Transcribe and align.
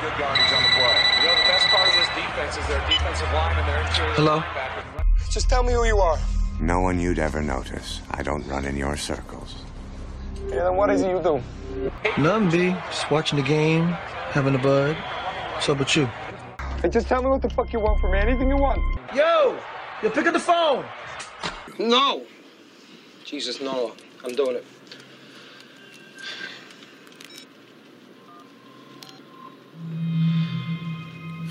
good 0.00 0.14
garbage 0.18 0.52
on 0.52 0.62
the 0.62 0.72
play. 0.78 0.96
You 1.20 1.26
know, 1.28 1.36
the 1.36 1.48
best 1.48 1.66
part 1.68 1.88
of 1.88 1.94
this 1.94 2.08
defense 2.16 2.56
is 2.56 2.66
their 2.68 2.80
defensive 2.88 3.32
line 3.32 3.56
and 3.58 3.68
their 3.68 3.80
interior 3.82 4.14
Hello? 4.14 4.38
linebackers. 4.40 5.30
Just 5.30 5.48
tell 5.48 5.62
me 5.62 5.72
who 5.72 5.84
you 5.84 5.98
are. 5.98 6.18
No 6.60 6.80
one 6.80 7.00
you'd 7.00 7.18
ever 7.18 7.42
notice. 7.42 8.00
I 8.10 8.22
don't 8.22 8.46
run 8.46 8.64
in 8.64 8.76
your 8.76 8.96
circles. 8.96 9.56
Yeah, 10.48 10.64
then 10.64 10.76
what 10.76 10.90
is 10.90 11.02
it 11.02 11.10
you 11.10 11.22
do? 11.22 11.42
Nothing, 12.20 12.50
B. 12.50 12.76
Just 12.90 13.10
watching 13.10 13.38
the 13.38 13.44
game, 13.44 13.88
having 14.32 14.54
a 14.54 14.58
bud. 14.58 14.96
What's 15.54 15.68
up 15.68 15.78
with 15.78 15.96
you? 15.96 16.06
Hey, 16.82 16.88
just 16.88 17.06
tell 17.06 17.22
me 17.22 17.28
what 17.28 17.42
the 17.42 17.50
fuck 17.50 17.72
you 17.72 17.80
want 17.80 18.00
from 18.00 18.12
me. 18.12 18.18
Anything 18.18 18.48
you 18.48 18.56
want. 18.56 18.80
Yo! 19.14 19.58
You 20.02 20.10
pick 20.10 20.26
up 20.26 20.34
the 20.34 20.40
phone! 20.40 20.84
No! 21.78 22.22
Jesus, 23.24 23.60
no. 23.60 23.92
I'm 24.24 24.34
doing 24.34 24.56
it. 24.56 24.66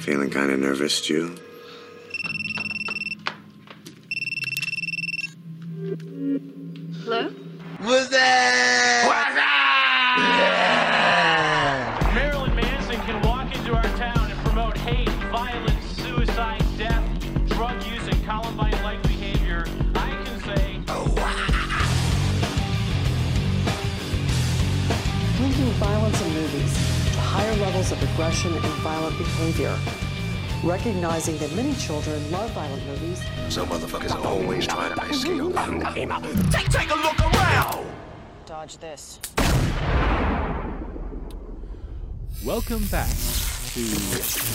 Feeling 0.02 0.32
kind 0.32 0.50
of 0.52 0.60
nervous, 0.60 0.96
Stu? 0.96 1.36
Hello? 7.04 7.30
What's 7.77 8.10
that? 8.10 8.71
Higher 27.91 28.04
of 28.04 28.13
aggression 28.13 28.54
and 28.54 28.73
violent 28.81 29.18
behavior. 29.18 29.77
Recognizing 30.63 31.38
that 31.40 31.54
many 31.55 31.74
children 31.76 32.32
love 32.32 32.52
violent 32.52 32.85
movies, 32.85 33.21
Some 33.49 33.68
motherfuckers 33.68 34.12
are 34.12 34.27
always 34.27 34.68
trying 34.68 34.96
to 34.96 35.05
escape. 35.10 36.51
Take, 36.51 36.70
take 36.70 36.91
a 36.91 36.96
look 36.96 37.20
around! 37.20 37.88
Dodge 38.46 38.77
this. 38.77 39.20
Welcome 42.46 42.85
back 42.85 43.10
to 43.74 43.85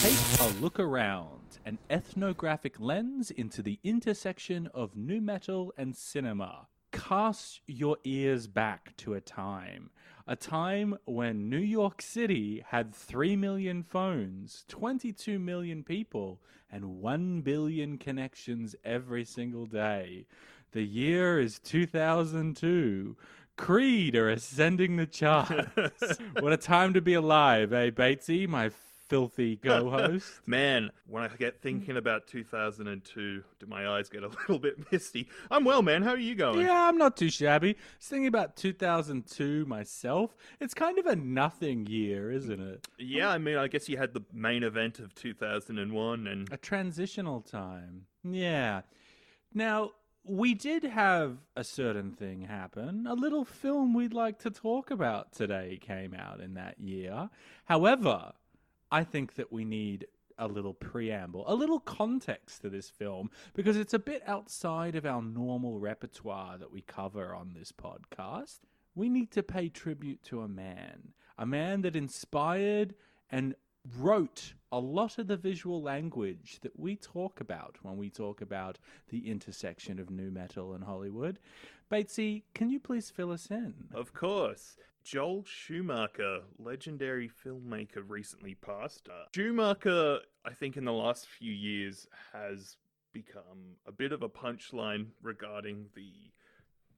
Take 0.01 0.39
a 0.41 0.61
Look 0.61 0.79
Around, 0.79 1.59
an 1.65 1.77
ethnographic 1.89 2.79
lens 2.79 3.31
into 3.31 3.61
the 3.61 3.79
intersection 3.83 4.67
of 4.73 4.95
new 4.95 5.21
metal 5.21 5.73
and 5.77 5.95
cinema. 5.95 6.67
Cast 6.91 7.61
your 7.67 7.97
ears 8.03 8.47
back 8.47 8.95
to 8.97 9.13
a 9.13 9.21
time, 9.21 9.89
a 10.27 10.35
time 10.35 10.97
when 11.05 11.49
New 11.49 11.57
York 11.57 12.01
City 12.01 12.63
had 12.67 12.93
3 12.93 13.37
million 13.37 13.81
phones, 13.81 14.65
22 14.67 15.39
million 15.39 15.83
people, 15.83 16.41
and 16.69 16.99
1 16.99 17.41
billion 17.41 17.97
connections 17.97 18.75
every 18.83 19.23
single 19.23 19.65
day. 19.65 20.25
The 20.73 20.83
year 20.83 21.39
is 21.39 21.59
2002. 21.59 23.15
Creed 23.55 24.15
are 24.15 24.29
ascending 24.29 24.97
the 24.97 25.05
charts. 25.05 26.19
what 26.39 26.51
a 26.51 26.57
time 26.57 26.93
to 26.93 27.01
be 27.01 27.13
alive, 27.13 27.71
eh, 27.71 27.89
Batesy, 27.89 28.47
my 28.47 28.69
filthy 29.07 29.55
co-host? 29.57 30.25
Man, 30.45 30.91
when 31.05 31.23
I 31.23 31.27
get 31.29 31.61
thinking 31.61 31.97
about 31.97 32.27
2002, 32.27 33.43
do 33.59 33.65
my 33.67 33.87
eyes 33.87 34.09
get 34.09 34.23
a 34.23 34.27
little 34.41 34.59
bit 34.59 34.91
misty? 34.91 35.27
I'm 35.49 35.63
well, 35.63 35.81
man. 35.81 36.03
How 36.03 36.11
are 36.11 36.17
you 36.17 36.35
going? 36.35 36.65
yeah, 36.65 36.87
I'm 36.87 36.97
not 36.97 37.17
too 37.17 37.29
shabby. 37.29 37.69
I 37.69 37.75
was 37.97 38.07
thinking 38.07 38.27
about 38.27 38.55
2002 38.55 39.65
myself. 39.65 40.35
It's 40.59 40.73
kind 40.73 40.97
of 40.99 41.05
a 41.05 41.15
nothing 41.15 41.87
year, 41.87 42.31
isn't 42.31 42.59
it? 42.59 42.87
Yeah, 42.97 43.29
I 43.29 43.37
mean, 43.37 43.57
I 43.57 43.67
guess 43.67 43.87
you 43.89 43.97
had 43.97 44.13
the 44.13 44.21
main 44.33 44.63
event 44.63 44.99
of 44.99 45.15
2001, 45.15 46.27
and 46.27 46.51
A 46.51 46.57
transitional 46.57 47.41
time. 47.41 48.05
Yeah. 48.23 48.81
Now, 49.53 49.91
we 50.23 50.53
did 50.53 50.83
have 50.83 51.37
a 51.55 51.63
certain 51.63 52.11
thing 52.11 52.41
happen. 52.41 53.07
A 53.07 53.13
little 53.13 53.45
film 53.45 53.93
we'd 53.93 54.13
like 54.13 54.39
to 54.39 54.49
talk 54.49 54.91
about 54.91 55.31
today 55.31 55.79
came 55.81 56.13
out 56.13 56.41
in 56.41 56.55
that 56.55 56.79
year. 56.79 57.29
However, 57.65 58.33
I 58.91 59.03
think 59.03 59.35
that 59.35 59.51
we 59.51 59.65
need 59.65 60.07
a 60.37 60.47
little 60.47 60.73
preamble, 60.73 61.43
a 61.47 61.55
little 61.55 61.79
context 61.79 62.61
to 62.61 62.69
this 62.69 62.89
film, 62.89 63.31
because 63.55 63.75
it's 63.75 63.93
a 63.93 63.99
bit 63.99 64.21
outside 64.27 64.95
of 64.95 65.05
our 65.05 65.21
normal 65.21 65.79
repertoire 65.79 66.57
that 66.57 66.71
we 66.71 66.81
cover 66.81 67.33
on 67.33 67.53
this 67.53 67.71
podcast. 67.71 68.59
We 68.95 69.09
need 69.09 69.31
to 69.31 69.43
pay 69.43 69.69
tribute 69.69 70.23
to 70.23 70.41
a 70.41 70.47
man, 70.47 71.13
a 71.37 71.45
man 71.45 71.81
that 71.81 71.95
inspired 71.95 72.93
and 73.31 73.55
wrote 73.97 74.53
a 74.71 74.79
lot 74.79 75.17
of 75.17 75.27
the 75.27 75.37
visual 75.37 75.81
language 75.81 76.59
that 76.61 76.77
we 76.77 76.95
talk 76.95 77.39
about 77.39 77.77
when 77.81 77.97
we 77.97 78.09
talk 78.09 78.41
about 78.41 78.77
the 79.09 79.29
intersection 79.29 79.99
of 79.99 80.09
new 80.09 80.29
metal 80.29 80.73
and 80.73 80.83
Hollywood. 80.83 81.39
Batesy, 81.91 82.43
can 82.53 82.69
you 82.69 82.79
please 82.79 83.09
fill 83.09 83.31
us 83.31 83.47
in? 83.49 83.73
of 83.93 84.13
course, 84.13 84.77
Joel 85.07 85.45
Schumacher, 85.45 86.41
legendary 86.59 87.29
filmmaker, 87.29 88.03
recently 88.05 88.55
passed. 88.55 89.07
Uh, 89.07 89.23
Schumacher, 89.33 90.19
I 90.43 90.53
think, 90.53 90.75
in 90.75 90.83
the 90.83 90.91
last 90.91 91.27
few 91.27 91.53
years 91.53 92.07
has 92.33 92.75
become 93.13 93.77
a 93.85 93.91
bit 93.93 94.11
of 94.11 94.21
a 94.21 94.27
punchline 94.27 95.07
regarding 95.23 95.85
the 95.95 96.11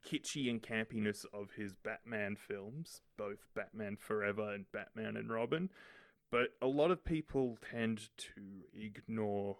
kitschy 0.03 0.49
and 0.49 0.59
campiness 0.59 1.23
of 1.31 1.51
his 1.55 1.75
Batman 1.75 2.35
films, 2.35 3.01
both 3.15 3.47
Batman 3.53 3.95
Forever 3.95 4.55
and 4.55 4.65
Batman 4.71 5.15
and 5.15 5.29
Robin. 5.29 5.69
But 6.31 6.55
a 6.63 6.67
lot 6.67 6.89
of 6.89 7.05
people 7.05 7.59
tend 7.69 8.09
to 8.17 8.41
ignore 8.73 9.55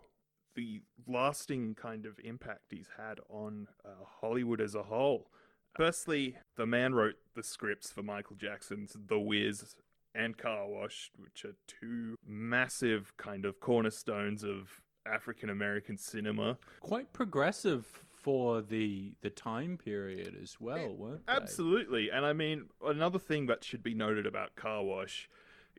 the 0.56 0.82
lasting 1.08 1.76
kind 1.76 2.08
of 2.08 2.20
impact 2.24 2.72
he's 2.72 2.90
had 2.98 3.20
on 3.30 3.68
uh, 3.86 4.06
Hollywood 4.22 4.60
as 4.60 4.74
a 4.74 4.82
whole. 4.82 5.30
Firstly, 5.76 6.38
the 6.56 6.66
man 6.66 6.94
wrote 6.94 7.16
the 7.36 7.44
scripts 7.44 7.92
for 7.92 8.04
Michael 8.04 8.36
Jackson's 8.36 8.96
The 9.08 9.20
Wiz 9.20 9.76
and 10.14 10.38
Car 10.38 10.68
Wash, 10.68 11.12
which 11.18 11.46
are 11.46 11.56
two 11.68 12.16
massive 12.26 13.16
kind 13.18 13.46
of 13.46 13.60
cornerstones 13.60 14.44
of 14.44 14.82
African 15.06 15.50
American 15.50 15.98
cinema. 15.98 16.58
Quite 16.82 17.14
progressive 17.14 17.86
for 18.22 18.62
the 18.62 19.14
the 19.22 19.30
time 19.30 19.78
period 19.78 20.38
as 20.42 20.58
well, 20.60 20.94
weren't 20.94 21.26
they? 21.26 21.34
Absolutely. 21.34 22.10
And 22.10 22.26
I 22.26 22.34
mean, 22.34 22.66
another 22.86 23.20
thing 23.20 23.46
that 23.48 23.64
should 23.64 23.84
be 23.84 23.94
noted 23.94 24.26
about 24.26 24.56
Car 24.56 24.84
Wash 24.84 25.30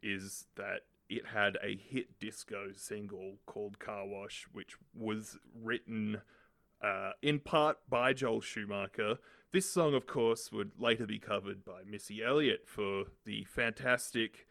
is 0.03 0.47
that 0.57 0.81
it 1.09 1.27
had 1.27 1.59
a 1.63 1.77
hit 1.77 2.19
disco 2.19 2.69
single 2.75 3.35
called 3.45 3.79
Car 3.79 4.07
Wash, 4.07 4.47
which 4.53 4.77
was 4.95 5.39
written 5.55 6.23
uh, 6.83 7.13
in 7.23 7.41
part 7.41 7.79
by 7.89 8.13
Joel 8.13 8.41
Schumacher. 8.41 9.19
This 9.53 9.69
song, 9.69 9.95
of 9.95 10.07
course, 10.07 10.53
would 10.53 10.73
later 10.79 11.07
be 11.07 11.19
covered 11.19 11.65
by 11.65 11.83
Missy 11.85 12.23
Elliott 12.23 12.67
for 12.67 13.05
the 13.25 13.45
fantastic 13.45 14.47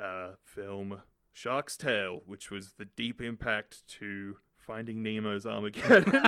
uh, 0.00 0.32
film 0.44 1.02
Shark's 1.32 1.76
Tale, 1.76 2.22
which 2.26 2.50
was 2.50 2.74
the 2.78 2.84
deep 2.84 3.20
impact 3.20 3.86
to 3.98 4.36
Finding 4.56 5.02
Nemo's 5.02 5.44
Armageddon. 5.44 6.12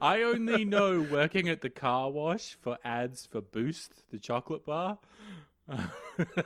I 0.00 0.22
only 0.24 0.64
know 0.64 1.04
working 1.10 1.48
at 1.48 1.60
the 1.60 1.70
car 1.70 2.10
wash 2.10 2.56
for 2.60 2.78
ads 2.84 3.26
for 3.26 3.40
Boost, 3.40 4.04
the 4.12 4.18
chocolate 4.18 4.64
bar. 4.64 4.98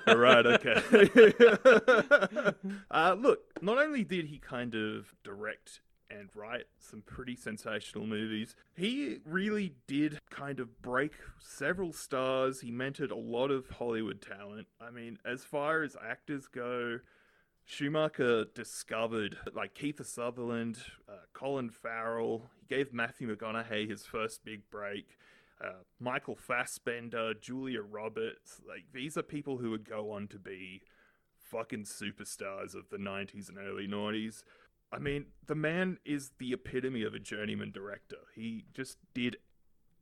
right, 0.06 0.46
okay. 0.46 0.80
uh, 2.90 3.16
look, 3.18 3.40
not 3.62 3.78
only 3.78 4.04
did 4.04 4.26
he 4.26 4.38
kind 4.38 4.74
of 4.74 5.12
direct 5.22 5.80
and 6.10 6.28
write 6.34 6.64
some 6.78 7.02
pretty 7.02 7.36
sensational 7.36 8.06
movies, 8.06 8.56
he 8.76 9.18
really 9.24 9.74
did 9.86 10.18
kind 10.30 10.60
of 10.60 10.82
break 10.82 11.12
several 11.38 11.92
stars. 11.92 12.60
He 12.60 12.70
mentored 12.70 13.10
a 13.10 13.16
lot 13.16 13.50
of 13.50 13.68
Hollywood 13.70 14.20
talent. 14.20 14.66
I 14.80 14.90
mean, 14.90 15.18
as 15.24 15.44
far 15.44 15.82
as 15.82 15.96
actors 16.04 16.46
go, 16.46 16.98
Schumacher 17.64 18.46
discovered 18.54 19.36
like 19.54 19.74
Kiefer 19.74 20.04
Sutherland, 20.04 20.78
uh, 21.08 21.12
Colin 21.32 21.70
Farrell. 21.70 22.50
He 22.58 22.74
gave 22.74 22.92
Matthew 22.92 23.34
McConaughey 23.34 23.88
his 23.88 24.04
first 24.04 24.44
big 24.44 24.68
break. 24.70 25.18
Uh, 25.62 25.82
Michael 25.98 26.36
Fassbender, 26.36 27.34
Julia 27.34 27.82
Roberts. 27.82 28.60
Like 28.66 28.86
these 28.92 29.16
are 29.16 29.22
people 29.22 29.58
who 29.58 29.70
would 29.70 29.88
go 29.88 30.10
on 30.10 30.26
to 30.28 30.38
be 30.38 30.82
fucking 31.50 31.84
superstars 31.84 32.74
of 32.74 32.88
the 32.90 32.96
90s 32.96 33.48
and 33.48 33.58
early 33.58 33.86
90s. 33.86 34.42
I 34.92 34.98
mean, 34.98 35.26
the 35.46 35.54
man 35.54 35.98
is 36.04 36.32
the 36.38 36.52
epitome 36.52 37.02
of 37.04 37.14
a 37.14 37.18
journeyman 37.18 37.70
director. 37.70 38.16
He 38.34 38.64
just 38.74 38.98
did 39.14 39.36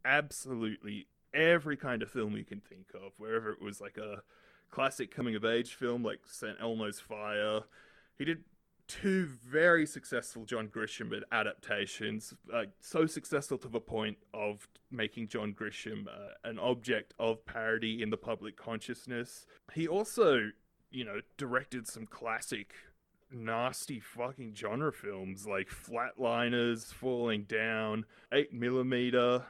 absolutely 0.04 1.08
every 1.34 1.76
kind 1.76 2.02
of 2.02 2.10
film 2.10 2.36
you 2.36 2.44
can 2.44 2.60
think 2.60 2.86
of, 2.94 3.12
wherever 3.18 3.50
it 3.50 3.60
was 3.60 3.80
like 3.80 3.98
a 3.98 4.22
classic 4.70 5.14
coming 5.14 5.34
of 5.34 5.44
age 5.44 5.74
film 5.74 6.02
like 6.02 6.20
St. 6.24 6.56
Elmo's 6.60 7.00
Fire. 7.00 7.60
He 8.16 8.24
did 8.24 8.44
two 8.86 9.26
very 9.26 9.84
successful 9.84 10.46
John 10.46 10.68
Grisham 10.68 11.12
adaptations, 11.30 12.32
uh, 12.52 12.64
so 12.80 13.04
successful 13.04 13.58
to 13.58 13.68
the 13.68 13.80
point 13.80 14.16
of 14.32 14.66
making 14.90 15.28
John 15.28 15.52
Grisham 15.52 16.06
uh, 16.08 16.32
an 16.44 16.58
object 16.58 17.12
of 17.18 17.44
parody 17.44 18.02
in 18.02 18.08
the 18.08 18.16
public 18.16 18.56
consciousness. 18.56 19.44
He 19.74 19.86
also 19.86 20.50
you 20.90 21.04
know, 21.04 21.20
directed 21.36 21.86
some 21.86 22.06
classic 22.06 22.74
nasty 23.30 24.00
fucking 24.00 24.54
genre 24.54 24.92
films 24.92 25.46
like 25.46 25.68
Flatliners, 25.68 26.92
Falling 26.92 27.44
Down, 27.44 28.04
8 28.32 28.52
Millimeter, 28.52 29.44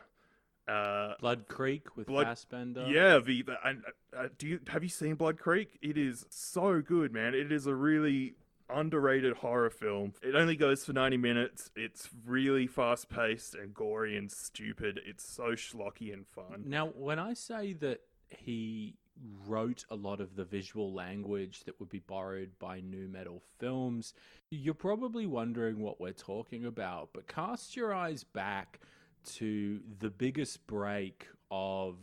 uh, 0.67 1.15
Blood 1.21 1.47
Creek 1.49 1.97
with 1.97 2.07
Blood- 2.07 2.27
Fassbender. 2.27 2.87
Yeah, 2.89 3.19
the, 3.19 3.43
the 3.43 3.57
and, 3.65 3.83
uh, 4.17 4.29
do 4.37 4.47
you 4.47 4.61
have 4.69 4.83
you 4.83 4.89
seen 4.89 5.15
Blood 5.15 5.39
Creek? 5.39 5.79
It 5.81 5.97
is 5.97 6.27
so 6.29 6.81
good, 6.81 7.13
man. 7.13 7.35
It 7.35 7.51
is 7.51 7.67
a 7.67 7.75
really 7.75 8.35
underrated 8.71 9.35
horror 9.39 9.71
film. 9.71 10.13
It 10.23 10.35
only 10.35 10.57
goes 10.57 10.85
for 10.85 10.93
90 10.93 11.17
minutes. 11.17 11.71
It's 11.75 12.11
really 12.27 12.67
fast 12.67 13.09
paced 13.09 13.55
and 13.55 13.73
gory 13.73 14.17
and 14.17 14.31
stupid. 14.31 15.01
It's 15.07 15.25
so 15.25 15.53
schlocky 15.53 16.13
and 16.13 16.27
fun. 16.27 16.65
Now, 16.67 16.89
when 16.89 17.19
I 17.19 17.33
say 17.33 17.73
that 17.75 18.01
he 18.29 18.97
wrote 19.47 19.85
a 19.91 19.94
lot 19.94 20.20
of 20.20 20.37
the 20.37 20.44
visual 20.44 20.93
language 20.93 21.65
that 21.65 21.79
would 21.81 21.88
be 21.88 21.99
borrowed 22.00 22.50
by 22.59 22.81
new 22.81 23.09
metal 23.09 23.43
films, 23.59 24.15
you're 24.50 24.75
probably 24.75 25.26
wondering 25.26 25.81
what 25.81 26.00
we're 26.00 26.12
talking 26.12 26.65
about. 26.65 27.11
But 27.12 27.26
cast 27.26 27.76
your 27.76 27.93
eyes 27.94 28.25
back 28.25 28.81
to 29.37 29.81
the 29.99 30.11
biggest 30.11 30.67
break 30.67 31.26
of 31.50 31.97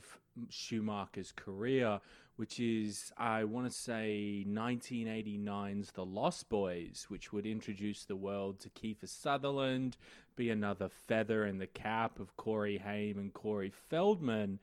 Schumacher's 0.49 1.31
career, 1.31 2.01
which 2.35 2.59
is, 2.59 3.11
I 3.17 3.45
want 3.45 3.67
to 3.67 3.73
say, 3.73 4.45
1989's 4.47 5.91
The 5.91 6.05
Lost 6.05 6.49
Boys, 6.49 7.05
which 7.07 7.31
would 7.31 7.45
introduce 7.45 8.03
the 8.03 8.15
world 8.15 8.59
to 8.61 8.69
Kiefer 8.69 9.07
Sutherland, 9.07 9.97
be 10.35 10.49
another 10.49 10.89
feather 10.89 11.45
in 11.45 11.59
the 11.59 11.67
cap 11.67 12.19
of 12.19 12.35
Corey 12.35 12.77
Haim 12.77 13.17
and 13.17 13.33
Corey 13.33 13.71
Feldman, 13.89 14.59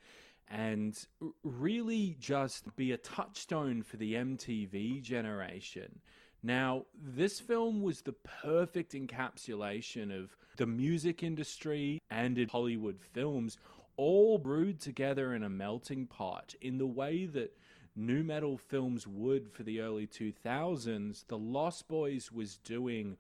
and 0.49 0.99
really 1.43 2.17
just 2.21 2.75
be 2.77 2.93
a 2.93 2.99
touchstone 2.99 3.83
for 3.83 3.97
the 3.97 4.15
MTV 4.15 5.03
generation. 5.03 6.01
Now, 6.43 6.87
this 7.01 7.39
film 7.39 7.83
was 7.83 8.03
the 8.03 8.15
perfect 8.43 8.93
encapsulation 8.93 10.17
of 10.17 10.37
the 10.57 10.67
music 10.67 11.23
industry 11.23 12.01
and 12.11 12.37
in 12.37 12.49
Hollywood 12.49 12.99
films, 13.13 13.59
all 13.97 14.39
brewed 14.39 14.81
together 14.81 15.35
in 15.35 15.45
a 15.45 15.49
melting 15.49 16.07
pot 16.07 16.55
in 16.61 16.79
the 16.79 16.87
way 16.87 17.27
that 17.27 17.57
new 17.95 18.25
metal 18.25 18.57
films 18.57 19.07
would 19.07 19.51
for 19.53 19.63
the 19.63 19.81
early 19.81 20.07
2000s. 20.07 21.27
The 21.29 21.39
Lost 21.39 21.89
Boys 21.89 22.33
was 22.33 22.57
doing 22.57 23.17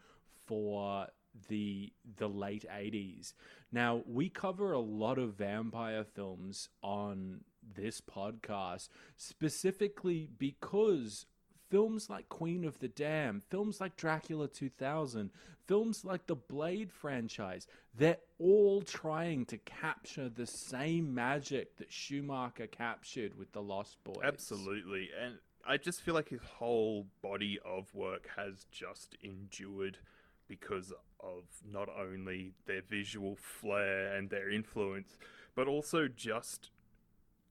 for 0.46 1.06
the 1.48 1.92
the 2.16 2.28
late 2.28 2.64
80s. 2.70 3.34
Now, 3.70 4.02
we 4.06 4.28
cover 4.28 4.72
a 4.72 4.78
lot 4.78 5.18
of 5.18 5.34
vampire 5.34 6.04
films 6.04 6.68
on 6.82 7.40
this 7.74 8.00
podcast 8.00 8.88
specifically 9.16 10.28
because 10.38 11.26
films 11.70 12.10
like 12.10 12.28
Queen 12.28 12.64
of 12.64 12.78
the 12.80 12.88
Damned, 12.88 13.42
films 13.44 13.80
like 13.80 13.96
Dracula 13.96 14.46
2000, 14.46 15.30
films 15.66 16.04
like 16.04 16.26
the 16.26 16.36
Blade 16.36 16.92
franchise, 16.92 17.66
they're 17.96 18.18
all 18.38 18.82
trying 18.82 19.46
to 19.46 19.56
capture 19.58 20.28
the 20.28 20.46
same 20.46 21.14
magic 21.14 21.76
that 21.78 21.90
Schumacher 21.90 22.66
captured 22.66 23.38
with 23.38 23.52
The 23.52 23.62
Lost 23.62 23.96
Boys. 24.04 24.18
Absolutely. 24.22 25.08
And 25.18 25.38
I 25.66 25.78
just 25.78 26.02
feel 26.02 26.14
like 26.14 26.28
his 26.28 26.42
whole 26.42 27.06
body 27.22 27.58
of 27.64 27.94
work 27.94 28.28
has 28.36 28.66
just 28.70 29.16
endured 29.22 29.96
because 30.52 30.92
of 31.18 31.44
not 31.66 31.88
only 31.88 32.52
their 32.66 32.82
visual 32.82 33.36
flair 33.36 34.14
and 34.14 34.28
their 34.28 34.50
influence, 34.50 35.16
but 35.54 35.66
also 35.66 36.08
just, 36.08 36.68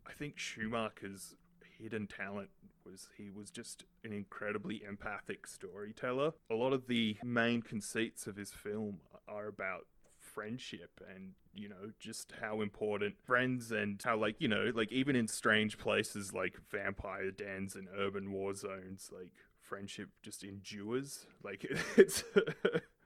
I 0.07 0.13
think 0.13 0.37
Schumacher's 0.37 1.35
hidden 1.79 2.05
talent 2.05 2.49
was 2.85 3.09
he 3.17 3.31
was 3.31 3.49
just 3.49 3.85
an 4.03 4.13
incredibly 4.13 4.83
empathic 4.87 5.47
storyteller. 5.47 6.33
A 6.51 6.53
lot 6.53 6.73
of 6.73 6.85
the 6.85 7.17
main 7.23 7.63
conceits 7.63 8.27
of 8.27 8.35
his 8.35 8.51
film 8.51 8.99
are 9.27 9.47
about 9.47 9.87
friendship 10.19 11.01
and 11.13 11.31
you 11.53 11.67
know 11.67 11.91
just 11.99 12.31
how 12.39 12.61
important 12.61 13.15
friends 13.25 13.71
and 13.71 13.99
how 14.05 14.15
like 14.15 14.35
you 14.39 14.47
know 14.47 14.71
like 14.73 14.89
even 14.91 15.13
in 15.15 15.27
strange 15.27 15.77
places 15.77 16.31
like 16.31 16.55
vampire 16.71 17.31
dens 17.31 17.75
and 17.75 17.87
urban 17.97 18.31
war 18.31 18.53
zones 18.53 19.09
like 19.11 19.31
friendship 19.59 20.09
just 20.21 20.43
endures 20.43 21.25
like 21.43 21.65
it's 21.97 22.23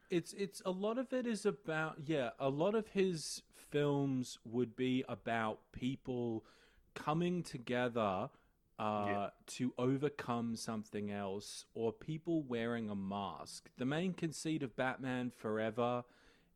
it's 0.10 0.34
it's 0.34 0.62
a 0.66 0.72
lot 0.72 0.98
of 0.98 1.12
it 1.14 1.26
is 1.28 1.46
about 1.46 1.96
yeah 2.06 2.30
a 2.40 2.50
lot 2.50 2.76
of 2.76 2.88
his 2.90 3.42
films 3.54 4.38
would 4.46 4.76
be 4.76 5.04
about 5.10 5.60
people 5.72 6.46
coming 6.94 7.44
together 7.44 8.30
uh, 8.78 9.06
Yeah. 9.08 9.30
to 9.48 9.74
overcome 9.78 10.56
something 10.58 11.10
else 11.12 11.66
or 11.74 11.94
people 11.94 12.44
wearing 12.44 12.90
a 12.90 12.96
mask. 12.96 13.70
The 13.78 13.86
main 13.86 14.14
conceit 14.14 14.64
of 14.64 14.76
Batman 14.76 15.30
Forever 15.32 16.04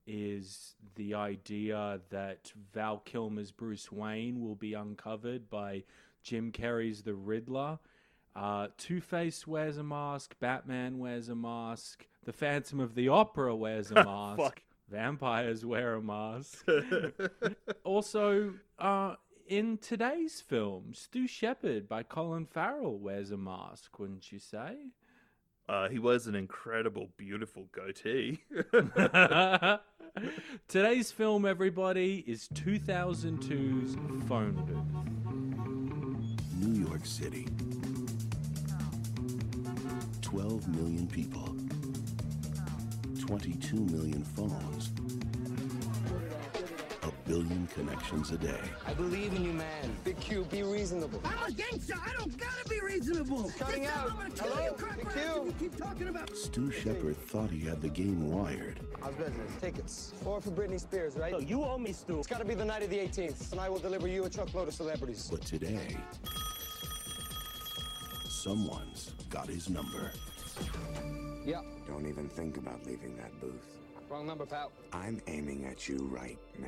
is 0.05 0.75
the 0.95 1.13
idea 1.13 2.01
that 2.09 2.51
Val 2.73 2.99
Kilmer's 2.99 3.51
Bruce 3.51 3.89
Wayne 3.91 4.41
will 4.41 4.55
be 4.55 4.73
uncovered 4.73 5.49
by 5.49 5.83
Jim 6.21 6.51
Carrey's 6.51 7.03
The 7.03 7.13
Riddler. 7.15 7.79
Uh, 8.35 8.67
Two 8.77 8.99
Face 9.01 9.47
wears 9.47 9.77
a 9.77 9.83
mask, 9.83 10.35
Batman 10.39 10.99
wears 10.99 11.29
a 11.29 11.35
mask, 11.35 12.05
The 12.25 12.33
Phantom 12.33 12.79
of 12.79 12.95
the 12.95 13.09
Opera 13.09 13.55
wears 13.55 13.91
a 13.91 13.95
mask, 14.03 14.37
Fuck. 14.41 14.61
vampires 14.89 15.63
wear 15.65 15.95
a 15.95 16.01
mask. 16.01 16.65
also, 17.83 18.53
uh, 18.77 19.15
in 19.47 19.77
today's 19.77 20.41
film, 20.41 20.93
Stu 20.93 21.27
Shepard 21.27 21.87
by 21.89 22.03
Colin 22.03 22.45
Farrell 22.45 22.97
wears 22.99 23.31
a 23.31 23.37
mask, 23.37 23.97
wouldn't 23.99 24.31
you 24.31 24.39
say? 24.39 24.75
uh, 25.67 25.87
he 25.87 25.99
was 25.99 26.25
an 26.27 26.33
incredible 26.35 27.09
beautiful 27.15 27.67
goatee 27.71 28.39
Today's 30.67 31.11
film, 31.11 31.45
everybody, 31.45 32.23
is 32.27 32.49
2002's 32.55 33.95
Phone 34.27 34.53
Booth. 34.65 36.67
New 36.67 36.85
York 36.87 37.05
City. 37.05 37.47
12 40.21 40.67
million 40.67 41.07
people. 41.07 41.55
22 43.29 43.75
million 43.75 44.23
phones. 44.23 44.89
A 47.03 47.11
billion 47.27 47.67
connections 47.67 48.31
a 48.31 48.39
day. 48.39 48.59
I 48.87 48.93
believe 48.95 49.31
in 49.35 49.43
you, 49.45 49.53
man. 49.53 49.95
Big 50.03 50.19
Q, 50.19 50.45
be 50.45 50.63
reasonable. 50.63 51.21
I'm 51.23 51.37
a 51.47 51.51
gangster. 51.51 51.93
I 52.03 52.11
don't 52.17 52.35
gotta 52.39 52.67
be 52.67 52.79
reasonable. 52.81 53.51
Cutting 53.59 53.83
This 53.83 53.91
out. 53.91 54.09
I'm 54.09 54.17
gonna 54.17 54.29
kill 54.31 54.47
Hello? 54.47 54.65
you, 54.65 54.95
Big 54.95 55.13
Q? 55.13 55.45
you 55.45 55.53
keep 55.59 55.75
talking 55.77 56.07
about. 56.07 56.35
Stu 56.35 56.71
Shepard 56.71 57.17
thought 57.17 57.51
he 57.51 57.59
had 57.59 57.83
the 57.83 57.89
game 57.89 58.31
wired. 58.31 58.79
How's 58.99 59.13
business? 59.13 59.51
Tickets. 59.61 60.11
Four 60.23 60.41
for 60.41 60.49
Britney 60.49 60.79
Spears, 60.79 61.15
right? 61.15 61.31
No, 61.31 61.37
you 61.37 61.63
owe 61.63 61.77
me, 61.77 61.93
Stu. 61.93 62.17
It's 62.17 62.25
gotta 62.25 62.45
be 62.45 62.55
the 62.55 62.65
night 62.65 62.81
of 62.81 62.89
the 62.89 62.97
18th, 62.97 63.51
and 63.51 63.61
I 63.61 63.69
will 63.69 63.77
deliver 63.77 64.07
you 64.07 64.23
a 64.23 64.29
truckload 64.31 64.69
of 64.69 64.73
celebrities. 64.73 65.27
But 65.29 65.43
today, 65.43 65.95
someone's 68.27 69.11
got 69.29 69.47
his 69.47 69.69
number. 69.69 70.11
Yeah. 71.45 71.61
Don't 71.87 72.07
even 72.07 72.27
think 72.29 72.57
about 72.57 72.85
leaving 72.85 73.15
that 73.17 73.39
booth. 73.39 73.79
Wrong 74.09 74.25
number, 74.27 74.45
pal. 74.45 74.71
I'm 74.93 75.21
aiming 75.27 75.65
at 75.65 75.87
you 75.87 75.97
right 76.11 76.37
now. 76.57 76.67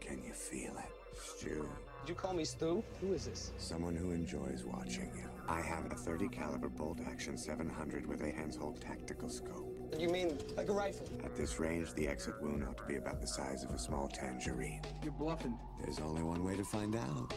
Can 0.00 0.22
you 0.24 0.32
feel 0.32 0.72
it? 0.78 0.90
Stu, 1.18 1.66
Did 2.02 2.08
you 2.10 2.14
call 2.14 2.34
me 2.34 2.44
Stu? 2.44 2.84
Who 3.00 3.14
is 3.14 3.24
this? 3.26 3.52
someone 3.58 3.96
who 3.96 4.10
enjoys 4.12 4.64
watching 4.64 5.10
you. 5.16 5.28
I 5.48 5.60
have 5.62 5.90
a 5.90 5.94
30 5.94 6.28
caliber 6.28 6.68
bolt 6.68 6.98
action 7.10 7.38
700 7.38 8.06
with 8.06 8.20
a 8.20 8.26
Hensoldt 8.30 8.80
tactical 8.80 9.28
scope. 9.30 9.72
You 9.98 10.08
mean 10.10 10.36
like 10.56 10.68
a 10.68 10.72
rifle? 10.72 11.08
At 11.24 11.34
this 11.34 11.58
range, 11.58 11.94
the 11.94 12.06
exit 12.06 12.34
wound 12.42 12.64
ought 12.64 12.76
to 12.76 12.84
be 12.84 12.96
about 12.96 13.20
the 13.20 13.26
size 13.26 13.64
of 13.64 13.70
a 13.70 13.78
small 13.78 14.08
tangerine. 14.08 14.82
You're 15.02 15.12
bluffing. 15.12 15.58
There's 15.82 16.00
only 16.00 16.22
one 16.22 16.44
way 16.44 16.54
to 16.56 16.64
find 16.64 16.94
out. 16.96 17.32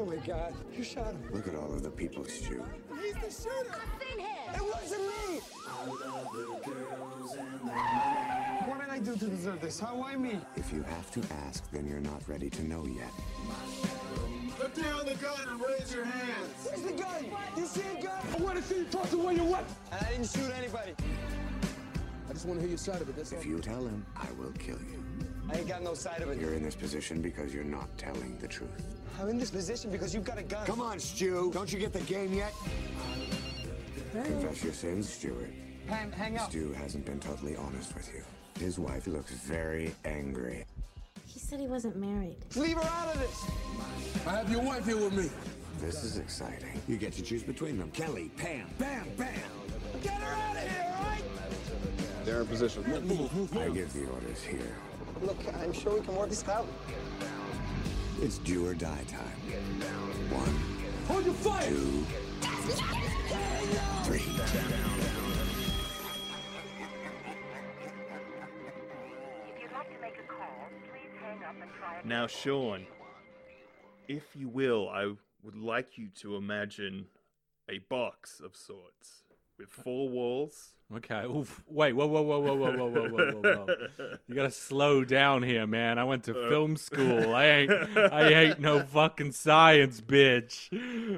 Oh 0.00 0.04
my 0.06 0.16
god, 0.26 0.54
you 0.76 0.82
shot 0.82 1.12
him. 1.12 1.22
Look 1.32 1.46
at 1.46 1.54
all 1.54 1.72
of 1.72 1.82
the 1.82 1.90
people, 1.90 2.24
Stu. 2.24 2.64
He's 3.02 3.14
the 3.14 3.48
shooter! 3.48 3.74
I've 3.74 4.00
seen 4.00 4.20
him. 4.20 4.54
It 4.54 4.62
wasn't 4.62 5.02
me! 5.02 5.40
What 8.66 8.80
did 8.80 8.90
I 8.90 8.98
do 9.00 9.16
to 9.16 9.26
deserve 9.26 9.60
this? 9.60 9.80
How 9.80 9.96
why 9.96 10.14
me? 10.14 10.38
If 10.54 10.72
you 10.72 10.82
have 10.84 11.10
to 11.12 11.20
ask, 11.46 11.68
then 11.72 11.86
you're 11.86 12.00
not 12.00 12.22
ready 12.28 12.48
to 12.50 12.62
know 12.62 12.86
yet. 12.86 13.10
Put 14.56 14.74
down 14.76 15.06
the 15.06 15.14
gun 15.14 15.48
and 15.48 15.60
raise 15.60 15.92
your 15.92 16.04
hands. 16.04 16.54
Where's 16.64 16.82
the 16.82 16.92
gun? 16.92 17.26
You 17.56 17.66
see 17.66 17.82
a 17.98 18.02
gun? 18.02 18.20
I 18.34 18.36
want 18.36 18.56
to 18.58 18.62
see 18.62 18.78
you 18.78 18.84
toss 18.84 19.12
away 19.12 19.34
your 19.34 19.46
weapon. 19.46 19.74
And 19.90 20.06
I 20.06 20.10
didn't 20.10 20.30
shoot 20.30 20.52
anybody. 20.56 20.94
I 22.28 22.32
just 22.32 22.46
want 22.46 22.58
to 22.58 22.62
hear 22.62 22.70
your 22.70 22.78
side 22.78 23.00
of 23.00 23.08
it. 23.08 23.16
That's 23.16 23.32
If 23.32 23.44
you 23.44 23.58
tell 23.58 23.84
him, 23.84 24.06
I 24.16 24.30
will 24.38 24.52
kill 24.52 24.78
you. 24.78 25.02
I 25.52 25.58
ain't 25.58 25.68
got 25.68 25.82
no 25.82 25.92
side 25.94 26.22
of 26.22 26.30
it. 26.30 26.40
You're 26.40 26.54
in 26.54 26.62
this 26.62 26.74
position 26.74 27.20
because 27.20 27.52
you're 27.52 27.62
not 27.64 27.86
telling 27.98 28.38
the 28.40 28.48
truth. 28.48 28.70
I'm 29.20 29.28
in 29.28 29.38
this 29.38 29.50
position 29.50 29.90
because 29.90 30.14
you've 30.14 30.24
got 30.24 30.38
a 30.38 30.42
gun. 30.42 30.64
Come 30.66 30.80
on, 30.80 30.98
Stu. 30.98 31.50
Don't 31.52 31.70
you 31.70 31.78
get 31.78 31.92
the 31.92 32.00
game 32.00 32.32
yet? 32.32 32.54
Confess 34.12 34.64
your 34.64 34.72
sins, 34.72 35.08
Stuart. 35.08 35.52
Pam, 35.86 36.10
hang 36.12 36.38
up. 36.38 36.48
Stu 36.50 36.72
hasn't 36.72 37.04
been 37.04 37.20
totally 37.20 37.54
honest 37.56 37.94
with 37.94 38.08
you. 38.14 38.22
His 38.64 38.78
wife 38.78 39.06
looks 39.06 39.32
very 39.32 39.94
angry. 40.04 40.64
He 41.26 41.38
said 41.38 41.60
he 41.60 41.66
wasn't 41.66 41.96
married. 41.96 42.36
Leave 42.56 42.76
her 42.76 42.84
out 42.84 43.14
of 43.14 43.20
this. 43.20 44.26
I 44.26 44.38
have 44.38 44.50
your 44.50 44.62
wife 44.62 44.86
here 44.86 44.96
with 44.96 45.12
me. 45.12 45.28
This 45.80 46.04
is 46.04 46.18
exciting. 46.18 46.80
You 46.88 46.96
get 46.96 47.12
to 47.14 47.22
choose 47.22 47.42
between 47.42 47.78
them. 47.78 47.90
Kelly, 47.90 48.30
Pam, 48.36 48.68
bam, 48.78 49.06
bam. 49.18 49.28
Get 50.02 50.12
her 50.14 50.34
out 50.34 50.56
of 50.56 50.62
here, 50.62 50.94
all 50.96 51.04
right? 51.04 51.22
They're 52.24 52.40
in 52.40 52.46
position. 52.46 52.84
I 52.86 53.68
give 53.70 53.92
the 53.92 54.06
orders 54.06 54.42
here. 54.42 54.76
Look, 55.22 55.38
I'm 55.60 55.72
sure 55.72 55.94
we 55.94 56.00
can 56.00 56.16
work 56.16 56.30
this 56.30 56.46
out. 56.48 56.66
It's 58.20 58.38
do 58.38 58.66
or 58.66 58.74
die 58.74 59.04
time. 59.06 59.38
One, 60.30 60.82
Hold 61.08 61.24
your 61.24 61.34
fire! 61.34 61.68
two, 61.70 62.04
three. 64.04 64.22
Now, 72.04 72.26
Sean, 72.26 72.86
if 74.08 74.34
you 74.34 74.48
will, 74.48 74.88
I 74.88 75.12
would 75.44 75.56
like 75.56 75.98
you 75.98 76.08
to 76.20 76.36
imagine 76.36 77.06
a 77.68 77.78
box 77.88 78.40
of 78.40 78.56
sorts 78.56 79.22
with 79.58 79.68
four 79.68 80.08
walls. 80.08 80.70
Okay. 80.96 81.24
Oof. 81.24 81.62
Wait. 81.68 81.94
Whoa. 81.94 82.06
Whoa. 82.06 82.22
Whoa. 82.22 82.40
Whoa. 82.40 82.54
Whoa. 82.56 82.76
Whoa. 82.76 82.90
Whoa. 82.90 83.08
Whoa. 83.08 83.32
Whoa. 83.32 83.66
Whoa. 83.66 84.16
You 84.26 84.34
gotta 84.34 84.50
slow 84.50 85.04
down 85.04 85.42
here, 85.42 85.66
man. 85.66 85.98
I 85.98 86.04
went 86.04 86.24
to 86.24 86.38
uh. 86.38 86.48
film 86.48 86.76
school. 86.76 87.34
I 87.34 87.44
ain't. 87.46 87.70
I 87.96 88.28
ain't 88.28 88.60
no 88.60 88.80
fucking 88.80 89.32
science, 89.32 90.00
bitch. 90.00 90.70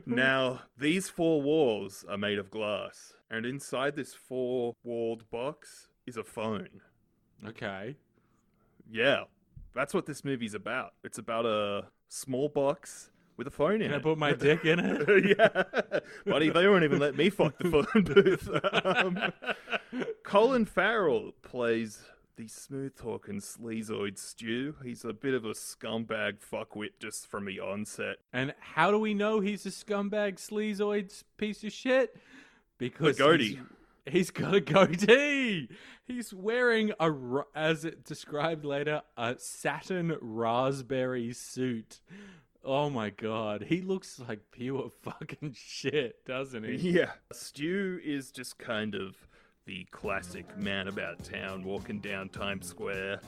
Now, 0.07 0.63
these 0.79 1.09
four 1.09 1.43
walls 1.43 2.05
are 2.09 2.19
made 2.19 2.39
of 2.39 2.51
glass, 2.51 3.15
and 3.31 3.47
inside 3.47 3.95
this 3.97 4.15
four 4.15 4.75
walled 4.83 5.31
box 5.31 5.89
is 6.07 6.17
a 6.17 6.25
phone. 6.25 6.81
Okay. 7.47 7.97
Yeah, 8.91 9.25
that's 9.75 9.95
what 9.95 10.07
this 10.07 10.25
movie's 10.25 10.55
about. 10.55 10.95
It's 11.03 11.19
about 11.19 11.47
a 11.47 11.87
small 12.09 12.49
box 12.49 13.11
with 13.37 13.47
a 13.47 13.51
phone 13.51 13.83
in 13.83 13.91
Can 13.91 13.95
I 13.95 14.03
put 14.03 14.19
my 14.19 14.33
dick 14.33 14.65
in 14.65 14.79
it? 14.81 15.37
yeah, 15.39 15.63
buddy, 16.27 16.51
they 16.51 16.67
won't 16.69 16.85
even 16.85 16.99
let 16.99 17.17
me 17.17 17.31
fuck 17.31 17.57
the 17.59 17.71
phone 17.71 18.05
booth. 18.05 18.49
Um, 18.85 19.33
Colin 20.23 20.65
Farrell 20.65 21.33
plays 21.43 22.01
the 22.37 22.49
smooth 22.49 22.97
talking 22.97 23.41
sleazoid 23.41 24.19
Stu. 24.19 24.75
He's 24.83 25.05
a 25.05 25.13
bit 25.13 25.35
of 25.35 25.45
a 25.45 25.53
scumbag 25.53 26.39
fuckwit 26.41 26.91
just 27.01 27.29
from 27.29 27.45
the 27.45 27.61
onset. 27.61 28.17
And 28.33 28.55
how 28.59 28.91
do 28.91 28.99
we 28.99 29.15
know 29.15 29.41
he's 29.41 29.65
a 29.67 29.71
scumbag 29.71 30.35
sleazoid 30.37 31.23
piece 31.37 31.63
of 31.65 31.73
shit? 31.73 32.17
Because 32.79 33.19
goatee. 33.19 33.61
He's, 34.05 34.13
he's 34.13 34.31
got 34.31 34.55
a 34.55 34.61
goatee. 34.61 35.69
He's 36.07 36.35
wearing 36.35 36.93
a, 36.99 37.13
as 37.55 37.85
it 37.85 38.05
described 38.05 38.65
later, 38.65 39.03
a 39.17 39.37
satin 39.39 40.17
raspberry 40.21 41.33
suit. 41.33 42.01
Oh 42.67 42.89
my 42.89 43.11
god, 43.11 43.67
he 43.69 43.83
looks 43.83 44.19
like 44.27 44.41
pure 44.51 44.91
fucking 45.03 45.55
shit, 45.55 46.25
doesn't 46.25 46.65
he? 46.65 46.77
Yeah. 46.77 47.13
Stu 47.33 48.01
is 48.03 48.31
just 48.31 48.59
kind 48.59 48.95
of 48.95 49.17
the 49.67 49.87
classic 49.91 50.57
man 50.57 50.89
about 50.89 51.23
town 51.25 51.65
walking 51.65 52.01
down 52.01 52.31
Times 52.31 52.67
Square, 52.67 53.21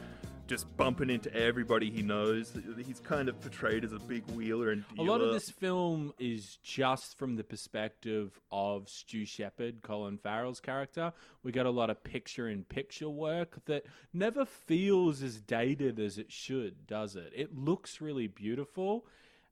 just 0.47 0.75
bumping 0.79 1.11
into 1.11 1.35
everybody 1.35 1.91
he 1.91 2.01
knows. 2.01 2.53
He's 2.79 3.01
kind 3.01 3.29
of 3.29 3.39
portrayed 3.41 3.85
as 3.85 3.93
a 3.93 3.99
big 3.99 4.27
wheeler 4.31 4.71
and 4.71 4.85
dealer. 4.95 5.07
A 5.07 5.11
lot 5.11 5.21
of 5.21 5.35
this 5.35 5.51
film 5.51 6.15
is 6.19 6.59
just 6.63 7.19
from 7.19 7.37
the 7.37 7.45
perspective 7.45 8.41
of 8.51 8.89
Stu 8.89 9.27
Shepard, 9.27 9.83
Colin 9.83 10.17
Farrell's 10.17 10.61
character. 10.61 11.13
We 11.43 11.53
got 11.53 11.67
a 11.67 11.71
lot 11.71 11.91
of 11.91 12.03
picture 12.03 12.49
in 12.49 12.65
picture 12.65 13.11
work 13.11 13.65
that 13.67 13.85
never 14.15 14.47
feels 14.47 15.23
as 15.23 15.41
dated 15.43 15.99
as 15.99 16.17
it 16.17 16.33
should, 16.33 16.87
does 16.87 17.17
it? 17.17 17.33
It 17.35 17.55
looks 17.55 18.01
really 18.01 18.29
beautiful. 18.29 19.07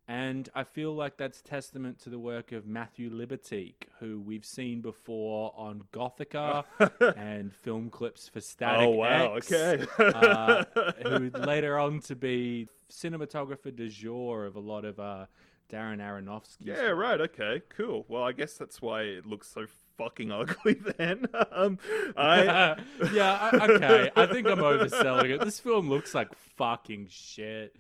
And 0.07 0.51
I 0.55 0.65
feel 0.65 0.95
like 0.95 1.17
that's 1.17 1.41
testament 1.41 1.99
to 2.01 2.11
the 2.11 2.19
work 2.19 2.53
of 2.53 2.67
Matthew 2.67 3.11
Libatique, 3.11 3.85
who 4.01 4.21
we've 4.21 4.45
seen 4.45 4.83
before 4.83 5.55
on 5.57 5.85
Gothika 5.95 6.65
and 7.17 7.55
film 7.55 7.89
clips 7.89 8.29
for 8.29 8.41
Static 8.41 8.87
Oh, 8.87 8.91
wow, 8.91 9.37
X, 9.37 9.51
okay. 9.51 9.87
uh, 9.99 10.65
who 11.03 11.31
later 11.47 11.79
on 11.79 12.01
to 12.01 12.15
be 12.15 12.69
cinematographer 12.93 13.75
de 13.75 13.89
jour 13.89 14.45
of 14.45 14.57
a 14.57 14.61
lot 14.61 14.85
of 14.85 15.01
uh, 15.01 15.25
Darren 15.73 16.01
Aronofsky. 16.01 16.67
Yeah, 16.67 16.89
right. 16.89 17.21
Okay, 17.21 17.63
cool. 17.77 18.05
Well, 18.07 18.25
I 18.25 18.33
guess 18.33 18.55
that's 18.59 18.83
why 18.83 19.03
it 19.03 19.25
looks 19.25 19.49
so 19.49 19.65
fucking 19.97 20.31
ugly 20.33 20.75
then. 20.99 21.27
um, 21.51 21.79
I 22.17 22.77
yeah, 23.13 23.51
I, 23.53 23.67
okay. 23.71 24.11
I 24.15 24.27
think 24.27 24.47
I'm 24.49 24.59
overselling 24.59 25.31
it. 25.31 25.41
This 25.41 25.61
film 25.61 25.89
looks 25.89 26.15
like 26.15 26.29
fucking 26.57 27.07
shit. 27.11 27.75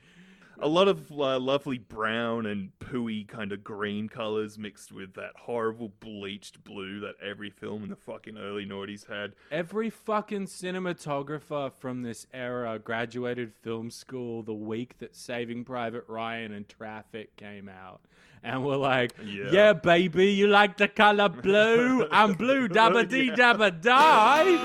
A 0.60 0.68
lot 0.68 0.88
of 0.88 1.10
uh, 1.12 1.38
lovely 1.38 1.78
brown 1.78 2.46
and 2.46 2.70
pooey 2.78 3.26
kind 3.26 3.52
of 3.52 3.64
green 3.64 4.08
colors 4.08 4.58
mixed 4.58 4.92
with 4.92 5.14
that 5.14 5.32
horrible 5.36 5.92
bleached 6.00 6.62
blue 6.64 7.00
that 7.00 7.14
every 7.22 7.50
film 7.50 7.82
in 7.82 7.90
the 7.90 7.96
fucking 7.96 8.36
early 8.36 8.66
noughties 8.66 9.08
had. 9.08 9.32
Every 9.50 9.90
fucking 9.90 10.46
cinematographer 10.46 11.72
from 11.72 12.02
this 12.02 12.26
era 12.32 12.78
graduated 12.78 13.52
film 13.62 13.90
school 13.90 14.42
the 14.42 14.54
week 14.54 14.98
that 14.98 15.16
Saving 15.16 15.64
Private 15.64 16.04
Ryan 16.08 16.52
and 16.52 16.68
Traffic 16.68 17.36
came 17.36 17.68
out. 17.68 18.00
And 18.46 18.62
we're 18.62 18.76
like, 18.76 19.12
Yeah. 19.24 19.44
yeah, 19.50 19.72
baby, 19.72 20.26
you 20.32 20.48
like 20.48 20.76
the 20.76 20.86
color 20.86 21.30
blue? 21.30 22.06
I'm 22.10 22.34
blue, 22.44 22.68
dabba 22.68 23.08
dee 23.08 23.30
dabba 23.30 23.80
die. 23.80 24.58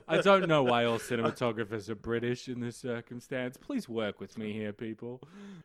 I 0.08 0.20
don't 0.22 0.48
know 0.48 0.62
why 0.62 0.86
all 0.86 0.98
cinematographers 0.98 1.90
are 1.90 1.94
British 1.94 2.48
in 2.48 2.60
this 2.60 2.78
circumstance. 2.78 3.58
Please 3.58 3.90
work 3.90 4.20
with 4.20 4.38
me 4.38 4.54
here, 4.54 4.72
people. 4.72 5.20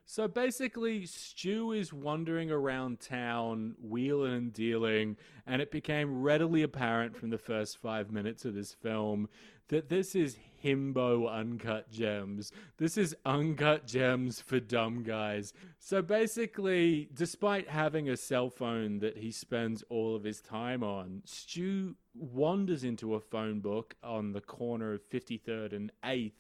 So 0.05 0.27
basically, 0.27 1.05
Stu 1.05 1.71
is 1.71 1.93
wandering 1.93 2.51
around 2.51 3.00
town, 3.00 3.75
wheeling 3.81 4.33
and 4.33 4.53
dealing, 4.53 5.15
and 5.47 5.62
it 5.62 5.71
became 5.71 6.21
readily 6.23 6.62
apparent 6.63 7.15
from 7.15 7.29
the 7.29 7.38
first 7.38 7.77
five 7.77 8.12
minutes 8.12 8.43
of 8.43 8.53
this 8.53 8.73
film 8.73 9.29
that 9.70 9.89
this 9.89 10.15
is 10.15 10.38
himbo 10.63 11.29
uncut 11.32 11.91
gems. 11.91 12.51
This 12.77 12.98
is 12.98 13.15
uncut 13.25 13.86
gems 13.88 14.41
for 14.41 14.60
dumb 14.60 15.03
guys. 15.03 15.53
So 15.79 16.01
basically, 16.01 17.10
despite 17.13 17.70
having 17.70 18.10
a 18.10 18.17
cell 18.17 18.50
phone 18.50 19.00
that 19.00 19.17
he 19.17 19.32
spends 19.32 19.84
all 19.89 20.15
of 20.15 20.24
his 20.24 20.41
time 20.41 20.84
on, 20.84 21.22
Stu 21.25 21.96
wanders 22.15 22.84
into 22.84 23.15
a 23.15 23.20
phone 23.20 23.60
book 23.60 23.96
on 24.03 24.32
the 24.32 24.41
corner 24.41 24.93
of 24.93 25.10
53rd 25.10 25.74
and 25.74 25.91
8th 26.03 26.32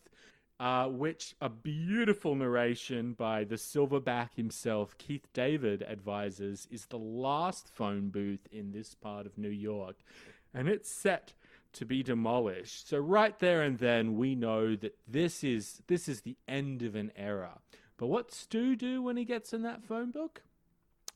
uh, 0.59 0.87
which 0.87 1.35
a 1.41 1.49
beautiful 1.49 2.35
narration 2.35 3.13
by 3.13 3.43
the 3.43 3.55
silverback 3.55 4.29
himself, 4.35 4.97
Keith 4.97 5.27
David, 5.33 5.83
advises 5.83 6.67
is 6.71 6.85
the 6.85 6.97
last 6.97 7.69
phone 7.73 8.09
booth 8.09 8.47
in 8.51 8.71
this 8.71 8.95
part 8.95 9.25
of 9.25 9.37
New 9.37 9.49
York. 9.49 9.97
And 10.53 10.69
it's 10.69 10.89
set 10.89 11.33
to 11.73 11.85
be 11.85 12.03
demolished. 12.03 12.87
So 12.87 12.97
right 12.99 13.37
there 13.39 13.61
and 13.61 13.77
then 13.77 14.17
we 14.17 14.35
know 14.35 14.75
that 14.75 14.97
this 15.07 15.43
is 15.43 15.81
this 15.87 16.07
is 16.07 16.21
the 16.21 16.37
end 16.47 16.81
of 16.83 16.95
an 16.95 17.11
era. 17.15 17.59
But 17.97 18.07
what 18.07 18.31
Stu 18.31 18.75
do 18.75 19.01
when 19.01 19.17
he 19.17 19.25
gets 19.25 19.53
in 19.53 19.61
that 19.63 19.83
phone 19.83 20.11
book? 20.11 20.43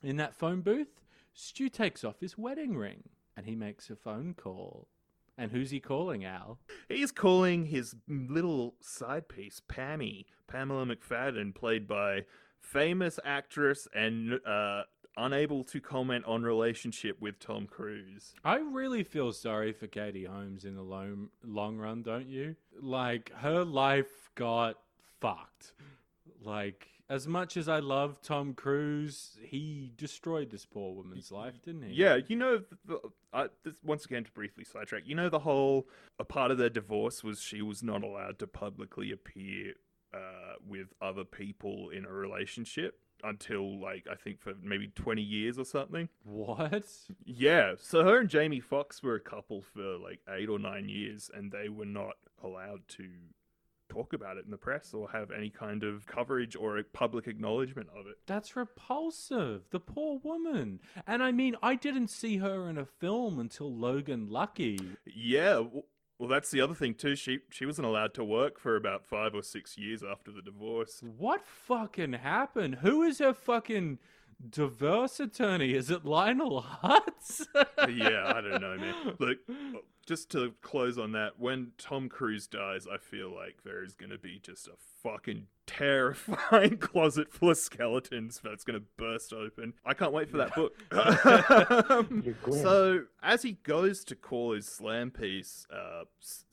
In 0.03 0.17
that 0.17 0.35
phone 0.35 0.61
booth, 0.61 1.01
Stu 1.33 1.69
takes 1.69 2.03
off 2.03 2.19
his 2.19 2.37
wedding 2.37 2.77
ring 2.77 3.03
and 3.35 3.45
he 3.45 3.55
makes 3.55 3.89
a 3.89 3.95
phone 3.95 4.33
call. 4.33 4.87
And 5.37 5.51
who's 5.51 5.69
he 5.69 5.79
calling, 5.79 6.25
Al? 6.25 6.57
He's 6.89 7.11
calling 7.11 7.67
his 7.67 7.95
little 8.07 8.73
side 8.81 9.27
piece, 9.27 9.61
Pammy, 9.69 10.25
Pamela 10.47 10.85
McFadden, 10.85 11.53
played 11.53 11.87
by 11.87 12.25
famous 12.59 13.19
actress 13.23 13.87
and 13.93 14.39
uh, 14.45 14.83
unable 15.17 15.63
to 15.65 15.81
comment 15.81 16.25
on 16.25 16.43
relationship 16.43 17.19
with 17.19 17.39
Tom 17.39 17.67
Cruise. 17.67 18.33
I 18.43 18.57
really 18.57 19.03
feel 19.03 19.33
sorry 19.33 19.73
for 19.73 19.87
Katie 19.87 20.25
Holmes 20.25 20.65
in 20.65 20.75
the 20.75 20.83
long 20.83 21.29
long 21.43 21.77
run, 21.77 22.03
don't 22.03 22.27
you? 22.27 22.55
Like 22.79 23.31
her 23.37 23.63
life 23.63 24.29
got 24.35 24.77
fucked. 25.19 25.73
Like 26.41 26.87
as 27.09 27.27
much 27.27 27.55
as 27.55 27.69
I 27.69 27.79
love 27.79 28.21
Tom 28.21 28.53
Cruise, 28.53 29.37
he 29.41 29.93
destroyed 29.95 30.49
this 30.49 30.65
poor 30.65 30.93
woman's 30.93 31.31
life, 31.31 31.61
didn't 31.63 31.83
he? 31.83 31.93
Yeah, 31.93 32.19
you 32.27 32.35
know, 32.35 32.63
the, 32.85 32.99
uh, 33.31 33.47
this, 33.63 33.75
once 33.83 34.05
again 34.05 34.25
to 34.25 34.31
briefly 34.31 34.65
sidetrack, 34.65 35.03
you 35.05 35.15
know, 35.15 35.29
the 35.29 35.39
whole 35.39 35.87
a 36.19 36.25
part 36.25 36.51
of 36.51 36.57
their 36.57 36.69
divorce 36.69 37.23
was 37.23 37.41
she 37.41 37.61
was 37.61 37.81
not 37.81 38.03
allowed 38.03 38.39
to 38.39 38.47
publicly 38.47 39.11
appear 39.11 39.73
uh, 40.13 40.55
with 40.67 40.93
other 41.01 41.23
people 41.23 41.89
in 41.89 42.05
a 42.05 42.11
relationship 42.11 42.99
until 43.23 43.79
like 43.79 44.05
I 44.11 44.15
think 44.15 44.39
for 44.39 44.53
maybe 44.61 44.87
twenty 44.95 45.21
years 45.21 45.57
or 45.57 45.65
something. 45.65 46.09
What? 46.23 46.85
Yeah, 47.25 47.73
so 47.79 48.03
her 48.03 48.19
and 48.19 48.29
Jamie 48.29 48.59
Foxx 48.59 49.01
were 49.03 49.15
a 49.15 49.19
couple 49.19 49.61
for 49.61 49.97
like 49.97 50.19
eight 50.29 50.49
or 50.49 50.59
nine 50.59 50.89
years, 50.89 51.29
and 51.33 51.51
they 51.51 51.69
were 51.69 51.85
not 51.85 52.15
allowed 52.43 52.87
to 52.89 53.05
talk 53.89 54.13
about 54.13 54.37
it 54.37 54.45
in 54.45 54.51
the 54.51 54.57
press 54.57 54.93
or 54.93 55.09
have 55.11 55.31
any 55.31 55.49
kind 55.49 55.83
of 55.83 56.05
coverage 56.05 56.55
or 56.55 56.77
a 56.77 56.83
public 56.83 57.27
acknowledgement 57.27 57.87
of 57.97 58.05
it. 58.05 58.17
That's 58.25 58.55
repulsive. 58.55 59.63
The 59.71 59.79
poor 59.79 60.19
woman. 60.23 60.81
And 61.05 61.23
I 61.23 61.31
mean, 61.31 61.55
I 61.63 61.75
didn't 61.75 62.09
see 62.09 62.37
her 62.37 62.69
in 62.69 62.77
a 62.77 62.85
film 62.85 63.39
until 63.39 63.73
Logan 63.73 64.27
Lucky. 64.29 64.79
Yeah, 65.05 65.63
well, 66.19 66.29
that's 66.29 66.49
the 66.49 66.61
other 66.61 66.73
thing 66.73 66.95
too. 66.95 67.15
She 67.15 67.39
she 67.49 67.65
wasn't 67.65 67.87
allowed 67.87 68.13
to 68.15 68.23
work 68.23 68.59
for 68.59 68.75
about 68.75 69.05
five 69.05 69.35
or 69.35 69.43
six 69.43 69.77
years 69.77 70.03
after 70.03 70.31
the 70.31 70.41
divorce. 70.41 71.01
What 71.17 71.45
fucking 71.45 72.13
happened? 72.13 72.75
Who 72.75 73.03
is 73.03 73.19
her 73.19 73.33
fucking 73.33 73.99
diverse 74.49 75.19
attorney. 75.19 75.73
Is 75.73 75.89
it 75.89 76.05
Lionel 76.05 76.61
Hutz? 76.61 77.45
yeah, 77.55 78.33
I 78.35 78.41
don't 78.41 78.61
know, 78.61 78.77
man. 78.77 79.15
Look, 79.19 79.37
just 80.05 80.31
to 80.31 80.53
close 80.61 80.97
on 80.97 81.11
that, 81.13 81.39
when 81.39 81.71
Tom 81.77 82.09
Cruise 82.09 82.47
dies, 82.47 82.87
I 82.91 82.97
feel 82.97 83.33
like 83.33 83.63
there 83.63 83.83
is 83.83 83.93
going 83.93 84.11
to 84.11 84.17
be 84.17 84.39
just 84.39 84.67
a 84.67 84.73
fucking 85.03 85.47
terrifying 85.65 86.77
closet 86.79 87.31
full 87.31 87.51
of 87.51 87.57
skeletons 87.57 88.39
that's 88.43 88.63
going 88.63 88.79
to 88.79 88.85
burst 88.97 89.33
open. 89.33 89.73
I 89.85 89.93
can't 89.93 90.13
wait 90.13 90.29
for 90.29 90.37
that 90.37 90.55
book. 90.55 90.73
Um, 91.89 92.35
so, 92.51 93.03
as 93.21 93.41
he 93.41 93.53
goes 93.63 94.03
to 94.05 94.15
call 94.15 94.53
his 94.53 94.67
slam 94.67 95.11
piece, 95.11 95.65
uh, 95.71 96.03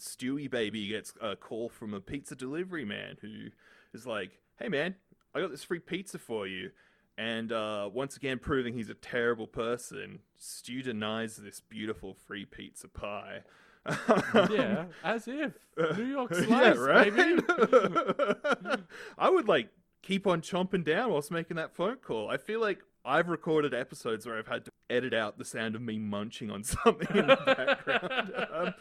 Stewie 0.00 0.50
Baby 0.50 0.88
gets 0.88 1.12
a 1.20 1.36
call 1.36 1.68
from 1.68 1.94
a 1.94 2.00
pizza 2.00 2.34
delivery 2.34 2.84
man 2.84 3.16
who 3.20 3.48
is 3.92 4.06
like, 4.06 4.38
hey 4.58 4.68
man, 4.68 4.96
I 5.34 5.40
got 5.40 5.50
this 5.50 5.64
free 5.64 5.78
pizza 5.78 6.18
for 6.18 6.46
you. 6.46 6.70
And 7.16 7.52
uh, 7.52 7.90
once 7.92 8.16
again, 8.16 8.38
proving 8.38 8.74
he's 8.74 8.90
a 8.90 8.94
terrible 8.94 9.46
person, 9.46 10.20
Stu 10.36 10.82
denies 10.82 11.36
this 11.36 11.60
beautiful 11.60 12.14
free 12.26 12.44
pizza 12.44 12.88
pie. 12.88 13.42
yeah, 14.50 14.86
as 15.04 15.28
if 15.28 15.52
New 15.96 16.04
York 16.04 16.34
slice, 16.34 16.48
yeah, 16.48 16.72
right? 16.74 17.14
baby. 17.14 17.42
I 19.18 19.30
would 19.30 19.46
like 19.46 19.68
keep 20.02 20.26
on 20.26 20.40
chomping 20.40 20.84
down 20.84 21.12
whilst 21.12 21.30
making 21.30 21.56
that 21.56 21.74
phone 21.74 21.96
call. 21.96 22.30
I 22.30 22.36
feel 22.36 22.60
like 22.60 22.80
I've 23.04 23.28
recorded 23.28 23.74
episodes 23.74 24.26
where 24.26 24.38
I've 24.38 24.48
had 24.48 24.64
to 24.64 24.70
edit 24.88 25.12
out 25.14 25.38
the 25.38 25.44
sound 25.44 25.74
of 25.74 25.82
me 25.82 25.98
munching 25.98 26.50
on 26.50 26.62
something 26.64 27.16
in 27.16 27.26
the 27.26 27.36
background. 27.36 28.32
Um, 28.54 28.74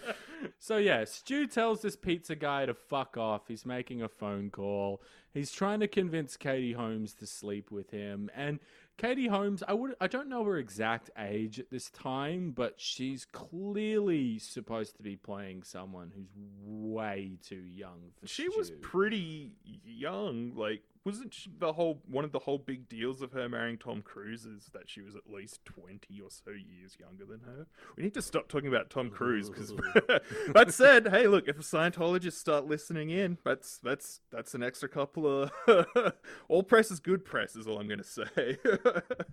So 0.59 0.77
yeah, 0.77 1.03
Stu 1.05 1.47
tells 1.47 1.81
this 1.81 1.95
pizza 1.95 2.35
guy 2.35 2.65
to 2.65 2.73
fuck 2.73 3.17
off. 3.17 3.47
He's 3.47 3.65
making 3.65 4.01
a 4.01 4.09
phone 4.09 4.49
call. 4.49 5.01
He's 5.33 5.51
trying 5.51 5.79
to 5.79 5.87
convince 5.87 6.37
Katie 6.37 6.73
Holmes 6.73 7.13
to 7.15 7.25
sleep 7.27 7.71
with 7.71 7.91
him. 7.91 8.29
And 8.35 8.59
Katie 8.97 9.27
Holmes, 9.27 9.63
I 9.67 9.73
would 9.73 9.95
I 9.99 10.07
don't 10.07 10.29
know 10.29 10.43
her 10.43 10.57
exact 10.57 11.09
age 11.17 11.59
at 11.59 11.71
this 11.71 11.89
time, 11.89 12.51
but 12.51 12.75
she's 12.77 13.25
clearly 13.25 14.37
supposed 14.37 14.95
to 14.97 15.03
be 15.03 15.15
playing 15.15 15.63
someone 15.63 16.11
who's 16.15 16.29
way 16.61 17.37
too 17.41 17.63
young 17.65 18.11
for 18.19 18.27
she 18.27 18.47
was 18.49 18.71
pretty 18.81 19.53
young. 19.85 20.53
Like, 20.55 20.83
wasn't 21.05 21.33
she 21.33 21.51
the 21.59 21.73
whole 21.73 22.01
one 22.07 22.23
of 22.23 22.31
the 22.31 22.39
whole 22.39 22.57
big 22.57 22.87
deals 22.87 23.21
of 23.21 23.33
her 23.33 23.49
marrying 23.49 23.77
Tom 23.77 24.01
Cruise 24.01 24.45
is 24.45 24.69
that 24.73 24.89
she 24.89 25.01
was 25.01 25.15
at 25.15 25.29
least 25.29 25.65
twenty 25.65 26.21
or 26.21 26.29
so 26.29 26.51
years 26.51 26.97
younger 26.99 27.25
than 27.25 27.41
her? 27.41 27.67
We 27.97 28.03
need 28.03 28.13
to 28.13 28.21
stop 28.21 28.47
talking 28.47 28.69
about 28.69 28.89
Tom 28.89 29.09
Cruise 29.09 29.49
because 29.49 29.69
that 30.53 30.73
said, 30.73 31.09
hey, 31.09 31.27
look, 31.27 31.47
if 31.47 31.57
Scientologists 31.57 32.33
start 32.33 32.65
listening 32.65 33.09
in, 33.09 33.37
that's 33.43 33.79
that's 33.79 34.21
that's 34.31 34.55
an 34.55 34.63
extra 34.63 34.87
couple 34.87 35.27
of 35.43 35.51
all 36.47 36.63
press 36.63 36.89
is 36.89 36.99
good 36.99 37.25
press 37.25 37.55
is 37.55 37.67
all 37.67 37.79
I'm 37.79 37.87
gonna 37.89 38.03
say. 38.03 38.57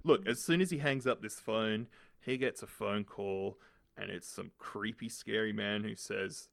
look, 0.02 0.26
as 0.26 0.42
soon 0.42 0.60
as 0.60 0.70
he 0.70 0.78
hangs 0.78 1.06
up 1.06 1.22
this 1.22 1.38
phone, 1.38 1.86
he 2.20 2.36
gets 2.36 2.62
a 2.62 2.66
phone 2.66 3.04
call, 3.04 3.58
and 3.96 4.10
it's 4.10 4.28
some 4.28 4.50
creepy, 4.58 5.08
scary 5.08 5.52
man 5.52 5.84
who 5.84 5.94
says, 5.94 6.48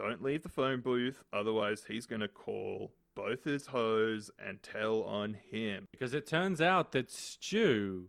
"Don't 0.00 0.22
leave 0.22 0.42
the 0.42 0.48
phone 0.48 0.80
booth, 0.80 1.22
otherwise 1.30 1.84
he's 1.84 2.06
gonna 2.06 2.26
call." 2.26 2.90
Both 3.14 3.44
his 3.44 3.66
hoes 3.66 4.30
and 4.38 4.62
tell 4.62 5.02
on 5.02 5.34
him. 5.34 5.88
Because 5.90 6.14
it 6.14 6.26
turns 6.26 6.62
out 6.62 6.92
that 6.92 7.10
Stu 7.10 8.08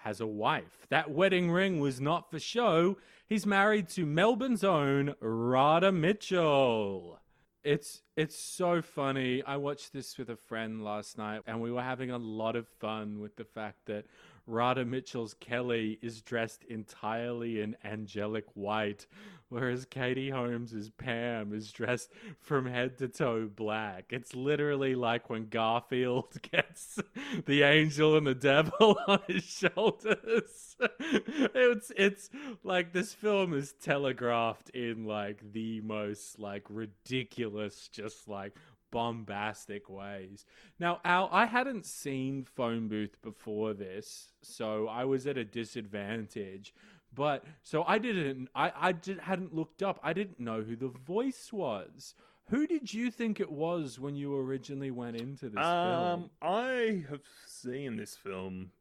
has 0.00 0.20
a 0.20 0.26
wife. 0.26 0.86
That 0.90 1.10
wedding 1.10 1.50
ring 1.50 1.80
was 1.80 2.02
not 2.02 2.30
for 2.30 2.38
show. 2.38 2.98
He's 3.26 3.46
married 3.46 3.88
to 3.90 4.04
Melbourne's 4.04 4.62
own 4.62 5.14
Radha 5.20 5.90
Mitchell. 5.90 7.18
It's 7.64 8.02
it's 8.14 8.36
so 8.36 8.82
funny. 8.82 9.42
I 9.42 9.56
watched 9.56 9.94
this 9.94 10.18
with 10.18 10.28
a 10.28 10.36
friend 10.36 10.84
last 10.84 11.16
night 11.16 11.40
and 11.46 11.62
we 11.62 11.72
were 11.72 11.82
having 11.82 12.10
a 12.10 12.18
lot 12.18 12.56
of 12.56 12.68
fun 12.68 13.20
with 13.20 13.36
the 13.36 13.44
fact 13.44 13.86
that 13.86 14.04
Radha 14.46 14.84
Mitchell's 14.84 15.34
Kelly 15.34 15.98
is 16.02 16.20
dressed 16.20 16.64
entirely 16.64 17.60
in 17.60 17.76
angelic 17.84 18.44
white, 18.54 19.06
whereas 19.52 19.84
Katie 19.84 20.30
Holmes's 20.30 20.88
Pam 20.88 21.52
is 21.52 21.70
dressed 21.70 22.10
from 22.40 22.64
head 22.64 22.96
to 22.98 23.08
toe 23.08 23.50
black. 23.54 24.06
It's 24.10 24.34
literally 24.34 24.94
like 24.94 25.28
when 25.28 25.48
Garfield 25.48 26.40
gets 26.50 26.98
the 27.44 27.62
angel 27.62 28.16
and 28.16 28.26
the 28.26 28.34
devil 28.34 28.98
on 29.06 29.20
his 29.28 29.44
shoulders. 29.44 30.76
it's 30.80 31.92
it's 31.96 32.30
like 32.64 32.94
this 32.94 33.12
film 33.12 33.52
is 33.52 33.74
telegraphed 33.74 34.70
in 34.70 35.04
like 35.04 35.52
the 35.52 35.82
most 35.82 36.38
like 36.38 36.64
ridiculous, 36.70 37.88
just 37.88 38.28
like 38.28 38.56
bombastic 38.90 39.90
ways. 39.90 40.44
Now, 40.78 41.00
Al, 41.04 41.28
I 41.32 41.46
hadn't 41.46 41.86
seen 41.86 42.44
Phone 42.44 42.86
Booth 42.86 43.20
before 43.22 43.74
this, 43.74 44.28
so 44.42 44.86
I 44.86 45.04
was 45.04 45.26
at 45.26 45.36
a 45.36 45.44
disadvantage. 45.44 46.72
But 47.14 47.44
so 47.62 47.84
I 47.84 47.98
didn't, 47.98 48.48
I 48.54 48.72
I 48.74 48.92
did, 48.92 49.20
hadn't 49.20 49.54
looked 49.54 49.82
up. 49.82 50.00
I 50.02 50.12
didn't 50.12 50.40
know 50.40 50.62
who 50.62 50.76
the 50.76 50.88
voice 50.88 51.52
was. 51.52 52.14
Who 52.48 52.66
did 52.66 52.92
you 52.92 53.10
think 53.10 53.38
it 53.38 53.50
was 53.50 53.98
when 54.00 54.16
you 54.16 54.36
originally 54.36 54.90
went 54.90 55.16
into 55.20 55.48
this 55.48 55.64
Um, 55.64 56.20
film? 56.20 56.30
I 56.42 57.04
have 57.08 57.22
seen 57.46 57.96
this 57.96 58.16
film 58.16 58.72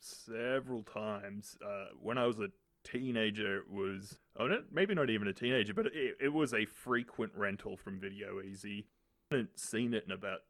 several 0.00 0.82
times. 0.82 1.56
Uh, 1.64 1.86
when 2.00 2.18
I 2.18 2.26
was 2.26 2.40
a 2.40 2.48
teenager, 2.82 3.58
it 3.58 3.70
was 3.70 4.18
oh, 4.38 4.46
no, 4.46 4.62
maybe 4.72 4.94
not 4.94 5.10
even 5.10 5.28
a 5.28 5.32
teenager, 5.32 5.74
but 5.74 5.86
it, 5.86 6.16
it 6.20 6.32
was 6.32 6.54
a 6.54 6.64
frequent 6.64 7.32
rental 7.36 7.76
from 7.76 8.00
Video 8.00 8.40
Ezy. 8.40 8.84
I 9.30 9.36
hadn't 9.36 9.58
seen 9.58 9.94
it 9.94 10.04
in 10.06 10.12
about 10.12 10.40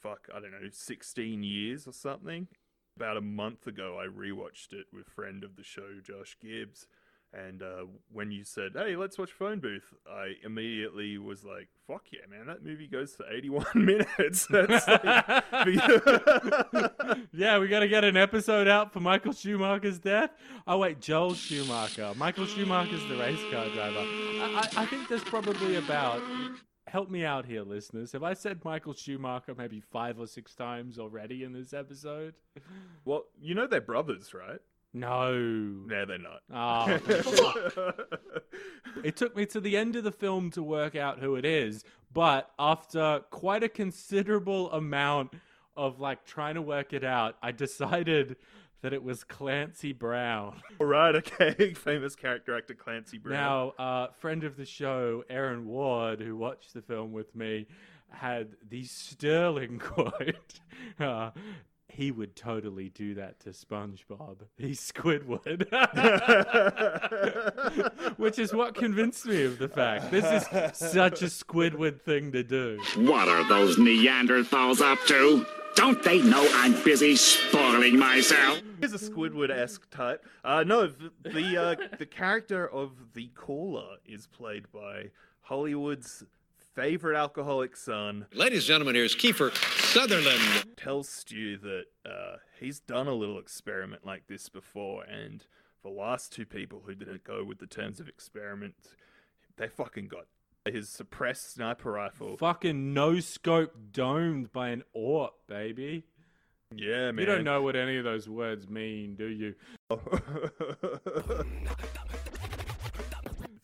fuck, 0.00 0.28
I 0.34 0.40
don't 0.40 0.52
know, 0.52 0.68
sixteen 0.70 1.42
years 1.42 1.86
or 1.86 1.92
something. 1.92 2.48
About 2.96 3.18
a 3.18 3.20
month 3.20 3.66
ago, 3.66 4.00
I 4.00 4.06
rewatched 4.06 4.72
it 4.72 4.86
with 4.92 5.08
friend 5.08 5.44
of 5.44 5.56
the 5.56 5.62
show 5.62 6.00
Josh 6.02 6.36
Gibbs. 6.42 6.86
And 7.32 7.62
uh, 7.62 7.84
when 8.10 8.30
you 8.30 8.44
said, 8.44 8.72
"Hey, 8.74 8.96
let's 8.96 9.18
watch 9.18 9.32
Phone 9.32 9.58
Booth," 9.58 9.92
I 10.10 10.34
immediately 10.42 11.18
was 11.18 11.44
like, 11.44 11.68
"Fuck 11.86 12.04
yeah, 12.10 12.20
man! 12.30 12.46
That 12.46 12.64
movie 12.64 12.86
goes 12.86 13.14
for 13.14 13.26
eighty-one 13.30 13.66
minutes." 13.74 14.46
That's 14.50 14.88
like, 14.88 15.04
yeah, 17.32 17.58
we 17.58 17.68
got 17.68 17.80
to 17.80 17.88
get 17.88 18.04
an 18.04 18.16
episode 18.16 18.68
out 18.68 18.92
for 18.92 19.00
Michael 19.00 19.32
Schumacher's 19.32 19.98
death. 19.98 20.30
Oh 20.66 20.78
wait, 20.78 21.00
Joel 21.00 21.34
Schumacher. 21.34 22.12
Michael 22.16 22.46
Schumacher's 22.46 23.06
the 23.08 23.16
race 23.16 23.40
car 23.50 23.68
driver. 23.70 23.98
I, 23.98 24.68
I, 24.76 24.82
I 24.82 24.86
think 24.86 25.08
there's 25.08 25.24
probably 25.24 25.76
about. 25.76 26.22
Help 26.88 27.10
me 27.10 27.24
out 27.24 27.46
here, 27.46 27.62
listeners. 27.62 28.12
Have 28.12 28.22
I 28.22 28.34
said 28.34 28.64
Michael 28.64 28.94
Schumacher 28.94 29.54
maybe 29.56 29.80
five 29.80 30.20
or 30.20 30.26
six 30.26 30.54
times 30.54 30.98
already 30.98 31.42
in 31.42 31.52
this 31.52 31.72
episode? 31.72 32.34
well, 33.04 33.24
you 33.40 33.54
know 33.54 33.66
they're 33.66 33.80
brothers, 33.80 34.32
right? 34.32 34.60
No. 34.92 35.32
No, 35.34 36.06
they're 36.06 36.18
not. 36.18 36.42
Oh. 36.54 37.92
it 39.04 39.16
took 39.16 39.36
me 39.36 39.46
to 39.46 39.60
the 39.60 39.76
end 39.76 39.96
of 39.96 40.04
the 40.04 40.12
film 40.12 40.50
to 40.52 40.62
work 40.62 40.94
out 40.94 41.18
who 41.18 41.34
it 41.34 41.44
is, 41.44 41.84
but 42.14 42.50
after 42.58 43.20
quite 43.30 43.64
a 43.64 43.68
considerable 43.68 44.70
amount 44.70 45.32
of 45.76 46.00
like 46.00 46.24
trying 46.24 46.54
to 46.54 46.62
work 46.62 46.92
it 46.92 47.04
out, 47.04 47.36
I 47.42 47.52
decided 47.52 48.36
that 48.86 48.92
it 48.92 49.02
was 49.02 49.24
Clancy 49.24 49.92
Brown. 49.92 50.62
All 50.80 50.86
right, 50.86 51.16
okay. 51.16 51.74
Famous 51.76 52.14
character 52.14 52.56
actor 52.56 52.74
Clancy 52.74 53.18
Brown. 53.18 53.34
Now, 53.34 53.84
uh, 53.84 54.06
friend 54.20 54.44
of 54.44 54.56
the 54.56 54.64
show, 54.64 55.24
Aaron 55.28 55.66
Ward, 55.66 56.20
who 56.20 56.36
watched 56.36 56.72
the 56.72 56.82
film 56.82 57.10
with 57.10 57.34
me, 57.34 57.66
had 58.10 58.50
the 58.70 58.84
sterling 58.84 59.78
quote. 59.80 60.60
Uh, 61.00 61.32
he 61.88 62.12
would 62.12 62.36
totally 62.36 62.90
do 62.90 63.14
that 63.14 63.40
to 63.40 63.50
SpongeBob. 63.50 64.42
He's 64.56 64.92
Squidward. 64.92 65.66
Which 68.18 68.38
is 68.38 68.54
what 68.54 68.76
convinced 68.76 69.26
me 69.26 69.42
of 69.42 69.58
the 69.58 69.68
fact. 69.68 70.12
This 70.12 70.24
is 70.24 70.78
such 70.78 71.22
a 71.22 71.26
Squidward 71.26 72.02
thing 72.02 72.30
to 72.30 72.44
do. 72.44 72.80
What 72.98 73.26
are 73.26 73.48
those 73.48 73.78
Neanderthals 73.78 74.80
up 74.80 75.00
to? 75.08 75.44
Don't 75.76 76.02
they 76.02 76.22
know 76.22 76.48
I'm 76.54 76.72
busy 76.84 77.16
spoiling 77.16 77.98
myself? 77.98 78.62
He's 78.80 78.92
a 78.92 78.98
Squidward-esque 78.98 79.90
type. 79.90 80.24
Uh, 80.44 80.64
no, 80.64 80.86
the 80.86 81.12
the, 81.22 81.56
uh, 81.56 81.76
the 81.98 82.06
character 82.06 82.68
of 82.68 83.14
the 83.14 83.28
caller 83.28 83.96
is 84.04 84.26
played 84.26 84.70
by 84.72 85.10
Hollywood's 85.42 86.24
favorite 86.74 87.16
alcoholic 87.16 87.76
son. 87.76 88.26
Ladies 88.34 88.60
and 88.60 88.66
gentlemen, 88.66 88.94
here's 88.94 89.16
Kiefer 89.16 89.54
Sutherland. 89.80 90.76
Tells 90.76 91.08
Stu 91.08 91.56
that 91.58 91.84
uh, 92.04 92.36
he's 92.60 92.80
done 92.80 93.06
a 93.06 93.14
little 93.14 93.38
experiment 93.38 94.04
like 94.04 94.26
this 94.28 94.48
before, 94.48 95.04
and 95.04 95.46
the 95.82 95.88
last 95.88 96.32
two 96.32 96.44
people 96.44 96.82
who 96.84 96.94
didn't 96.94 97.24
go 97.24 97.42
with 97.44 97.58
the 97.58 97.66
terms 97.66 97.98
of 98.00 98.08
experiment, 98.08 98.74
they 99.56 99.68
fucking 99.68 100.08
got 100.08 100.26
his 100.66 100.88
suppressed 100.88 101.54
sniper 101.54 101.92
rifle. 101.92 102.36
Fucking 102.36 102.92
no 102.92 103.20
scope 103.20 103.72
domed 103.92 104.52
by 104.52 104.68
an 104.68 104.82
AWP, 104.94 105.30
baby. 105.46 106.04
Yeah, 106.74 107.12
man. 107.12 107.18
You 107.18 107.26
don't 107.26 107.44
know 107.44 107.62
what 107.62 107.76
any 107.76 107.96
of 107.96 108.04
those 108.04 108.28
words 108.28 108.68
mean, 108.68 109.14
do 109.14 109.26
you? 109.26 109.54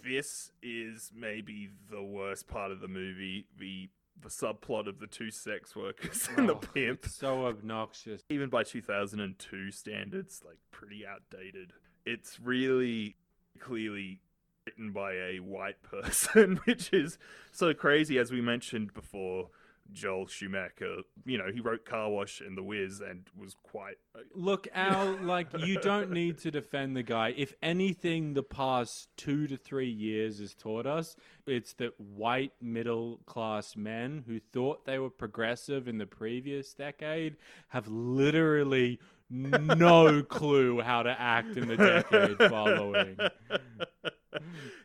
this 0.05 0.51
is 0.62 1.11
maybe 1.15 1.71
the 1.91 2.03
worst 2.03 2.47
part 2.49 2.71
of 2.71 2.81
the 2.81 2.88
movie. 2.88 3.47
The 3.59 3.88
the 4.21 4.29
subplot 4.29 4.87
of 4.87 5.01
the 5.01 5.07
two 5.09 5.31
sex 5.33 5.75
workers 5.75 6.29
and 6.37 6.49
the 6.49 6.55
Oh, 6.55 6.59
pimp. 6.59 7.01
it's 7.07 7.15
so 7.17 7.47
obnoxious. 7.47 8.23
Even 8.29 8.51
by 8.51 8.62
2002 8.62 9.73
standards, 9.73 10.43
like 10.47 10.59
pretty 10.71 11.05
outdated. 11.05 11.73
It's 12.07 12.38
really 12.38 13.17
clearly 13.59 14.21
written 14.65 14.93
by 14.93 15.15
a 15.15 15.38
white 15.41 15.83
person, 15.91 16.61
which 16.67 16.93
is 16.93 17.19
so 17.51 17.75
crazy. 17.75 18.17
As 18.17 18.31
we 18.31 18.41
mentioned 18.41 18.95
before, 18.95 19.49
Joel 19.92 20.26
Schumacher, 20.26 20.98
you 21.24 21.38
know, 21.38 21.50
he 21.52 21.61
wrote 21.61 21.85
Car 21.85 22.11
Wash 22.11 22.40
and 22.40 22.57
The 22.57 22.62
Wiz 22.62 23.00
and 23.00 23.26
was 23.38 23.55
quite. 23.62 23.96
uh, 24.14 24.20
Look, 24.35 24.68
Al, 24.74 25.16
like 25.22 25.48
you 25.59 25.78
don't 25.81 26.11
need 26.11 26.38
to 26.38 26.50
defend 26.50 26.96
the 26.96 27.02
guy. 27.02 27.35
If 27.37 27.55
anything, 27.62 28.35
the 28.35 28.42
past 28.42 29.09
two 29.16 29.46
to 29.46 29.57
three 29.57 29.90
years 29.90 30.38
has 30.38 30.55
taught 30.55 30.87
us 30.87 31.16
it's 31.46 31.72
that 31.74 31.98
white 31.98 32.52
middle 32.61 33.20
class 33.26 33.76
men 33.76 34.24
who 34.26 34.38
thought 34.38 34.85
they 34.85 34.98
were 34.98 35.11
progressive 35.11 35.88
in 35.88 35.98
the 35.98 36.07
previous 36.07 36.72
decade 36.72 37.37
have 37.68 37.88
literally 37.88 39.00
no 39.31 40.22
clue 40.22 40.81
how 40.81 41.02
to 41.02 41.20
act 41.20 41.57
in 41.57 41.68
the 41.68 41.76
decade 41.76 42.38
following. 42.50 43.16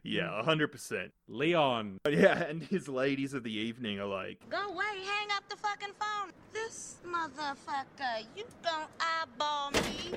Yeah, 0.04 0.42
mm. 0.44 0.46
100%. 0.46 1.12
Leon. 1.28 2.00
Yeah, 2.10 2.44
and 2.44 2.64
his 2.64 2.88
ladies 2.88 3.34
of 3.34 3.44
the 3.44 3.54
evening 3.54 4.00
are 4.00 4.06
like, 4.08 4.40
Go 4.50 4.70
away, 4.70 4.86
hang 5.06 5.28
up 5.36 5.48
the 5.50 5.58
fucking 5.58 5.94
phone. 6.00 6.32
This 6.52 6.96
motherfucker, 7.06 8.26
you 8.36 8.46
don't 8.64 8.90
eyeball 9.00 9.72
me. 9.72 10.12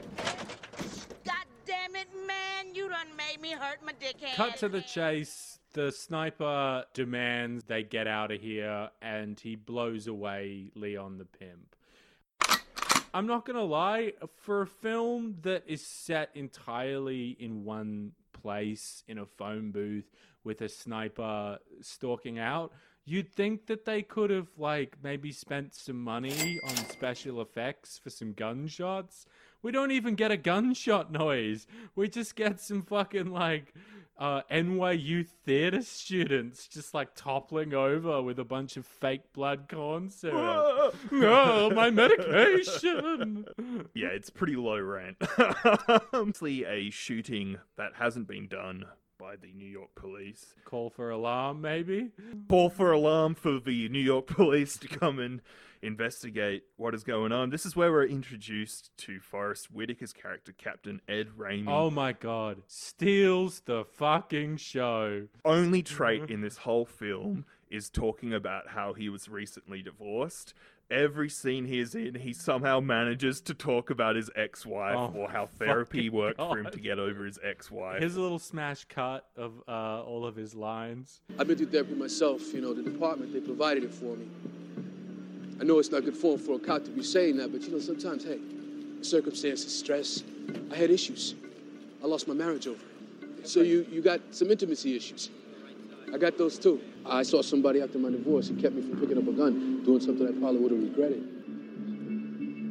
God 1.25 1.45
damn 1.67 1.95
it, 1.97 2.09
man, 2.27 2.75
you 2.75 2.89
done 2.89 3.09
made 3.17 3.41
me 3.41 3.51
hurt 3.51 3.85
my 3.85 3.93
dickhead. 3.93 4.35
Cut 4.35 4.57
to 4.59 4.69
the 4.69 4.81
chase. 4.81 5.59
The 5.73 5.93
sniper 5.93 6.85
demands 6.95 7.65
they 7.65 7.83
get 7.83 8.09
out 8.09 8.33
of 8.33 8.41
here, 8.41 8.91
and 9.03 9.39
he 9.39 9.55
blows 9.55 10.07
away 10.09 10.73
Leon 10.75 11.19
the 11.19 11.27
pimp. 11.27 11.77
I'm 13.13 13.27
not 13.27 13.45
gonna 13.45 13.63
lie, 13.63 14.13
for 14.37 14.63
a 14.63 14.67
film 14.67 15.37
that 15.43 15.65
is 15.67 15.85
set 15.85 16.31
entirely 16.35 17.37
in 17.39 17.65
one 17.65 18.13
place 18.41 19.03
in 19.09 19.19
a 19.19 19.27
phone 19.27 19.71
booth 19.71 20.11
with 20.45 20.63
a 20.63 20.69
sniper 20.69 21.59
stalking 21.81 22.39
out, 22.39 22.73
you'd 23.05 23.33
think 23.33 23.67
that 23.67 23.85
they 23.85 24.03
could 24.03 24.31
have 24.31 24.49
like 24.57 24.97
maybe 25.03 25.33
spent 25.33 25.75
some 25.75 26.03
money 26.03 26.59
on 26.63 26.77
special 26.77 27.41
effects 27.43 27.99
for 27.99 28.11
some 28.11 28.33
gunshots. 28.33 29.27
We 29.63 29.73
don't 29.73 29.91
even 29.91 30.15
get 30.15 30.31
a 30.31 30.37
gunshot 30.37 31.13
noise. 31.13 31.67
We 31.95 32.09
just 32.09 32.37
get 32.37 32.61
some 32.61 32.83
fucking 32.83 33.31
like 33.31 33.75
uh, 34.21 34.43
NYU 34.51 35.27
theater 35.27 35.83
students 35.83 36.69
just 36.69 36.93
like 36.93 37.15
toppling 37.15 37.73
over 37.73 38.23
with 38.23 38.39
a 38.39 38.45
bunch 38.45 38.77
of 38.77 38.87
fake 38.87 39.33
blood 39.33 39.67
corn 39.69 40.11
syrup. 40.11 40.95
oh, 41.13 41.71
my 41.75 41.91
medication. 41.91 43.47
yeah, 43.95 44.09
it's 44.09 44.31
pretty 44.31 44.57
low 44.57 44.79
rent. 44.79 45.17
Mostly 46.13 46.65
a 46.65 46.91
shooting 46.91 47.57
that 47.77 47.93
hasn't 47.95 48.29
been 48.29 48.47
done 48.47 48.85
by 49.21 49.37
the 49.37 49.53
New 49.53 49.69
York 49.69 49.95
police. 49.95 50.55
Call 50.65 50.89
for 50.89 51.11
alarm, 51.11 51.61
maybe? 51.61 52.11
Call 52.49 52.71
for 52.71 52.91
alarm 52.91 53.35
for 53.35 53.61
the 53.61 53.89
New 53.91 54.01
York 54.01 54.27
police 54.29 54.79
to 54.79 54.89
come 54.89 55.19
and 55.19 55.43
investigate 55.83 56.63
what 56.77 56.95
is 56.95 57.05
going 57.05 57.33
on. 57.33 57.51
This 57.51 57.67
is 57.67 57.77
where 57.77 57.93
we're 57.93 58.07
introduced 58.07 58.91
to 58.99 59.21
Forest 59.21 59.69
Whitaker's 59.71 60.13
character, 60.13 60.53
Captain 60.53 61.01
Ed 61.09 61.29
Ramey. 61.39 61.69
Oh 61.69 61.91
my 61.91 62.13
god. 62.13 62.63
Steals 62.67 63.61
the 63.67 63.85
fucking 63.85 64.57
show. 64.57 65.29
Only 65.45 65.83
trait 65.83 66.31
in 66.31 66.41
this 66.41 66.59
whole 66.59 66.87
film 66.87 67.45
is 67.71 67.89
talking 67.89 68.33
about 68.35 68.69
how 68.69 68.95
he 68.95 69.09
was 69.09 69.29
recently 69.29 69.83
divorced. 69.83 70.55
Every 70.91 71.29
scene 71.29 71.67
he 71.67 71.79
is 71.79 71.95
in, 71.95 72.17
he 72.17 72.33
somehow 72.33 72.81
manages 72.81 73.41
to 73.43 73.55
talk 73.55 73.91
about 73.91 74.17
his 74.17 74.29
ex-wife 74.35 74.97
Oh 74.97 75.15
or 75.17 75.31
how 75.31 75.47
therapy 75.47 76.09
fucking 76.09 76.13
worked 76.19 76.39
for 76.39 76.59
him 76.59 76.69
to 76.73 76.81
get 76.81 76.99
over 76.99 77.25
his 77.25 77.39
ex-wife. 77.45 78.01
Here's 78.01 78.17
a 78.17 78.21
little 78.21 78.41
smash 78.41 78.85
cut 78.87 79.27
of 79.37 79.63
uh, 79.69 80.03
all 80.03 80.27
of 80.27 80.35
his 80.35 80.55
lines. 80.55 81.21
I've 81.39 81.47
been 81.47 81.57
through 81.57 81.69
therapy 81.69 81.95
myself. 81.95 82.53
You 82.53 82.61
know, 82.61 82.75
the 82.75 82.83
department, 82.83 83.33
they 83.33 83.41
provided 83.41 83.85
it 83.85 83.95
for 83.95 84.17
me. 84.17 84.27
I 85.61 85.65
know 85.65 85.79
it's 85.79 85.91
not 85.91 86.05
good 86.05 86.17
form 86.17 86.39
for 86.39 86.57
a 86.57 86.59
cop 86.59 86.85
to 86.85 86.91
be 86.91 87.05
saying 87.05 87.37
that, 87.37 87.53
but 87.53 87.63
you 87.63 87.71
know, 87.71 87.79
sometimes, 87.79 88.25
hey, 88.25 88.41
circumstances, 89.03 89.77
stress. 89.79 90.25
I 90.73 90.75
had 90.75 90.91
issues. 90.91 91.35
I 92.03 92.07
lost 92.07 92.27
my 92.27 92.35
marriage 92.35 92.67
over 92.67 92.81
it. 92.81 93.49
So 93.49 93.61
you, 93.61 93.87
you 93.91 94.03
got 94.03 94.21
some 94.33 94.51
intimacy 94.51 94.97
issues. 94.97 95.31
I 96.13 96.19
got 96.19 96.37
those 96.37 96.59
too. 96.59 96.81
I 97.07 97.23
saw 97.23 97.43
somebody 97.43 97.81
after 97.81 97.99
my 97.99 98.11
divorce 98.11 98.49
who 98.49 98.57
kept 98.61 98.75
me 98.75 98.83
from 98.83 99.01
picking 99.01 99.19
up 99.19 99.27
a 99.27 99.33
gun, 99.33 99.83
doing 99.85 100.01
something 100.01 100.27
I 100.27 100.33
probably 100.33 100.61
would 100.61 100.73
have 100.73 100.83
regretted. 100.83 101.23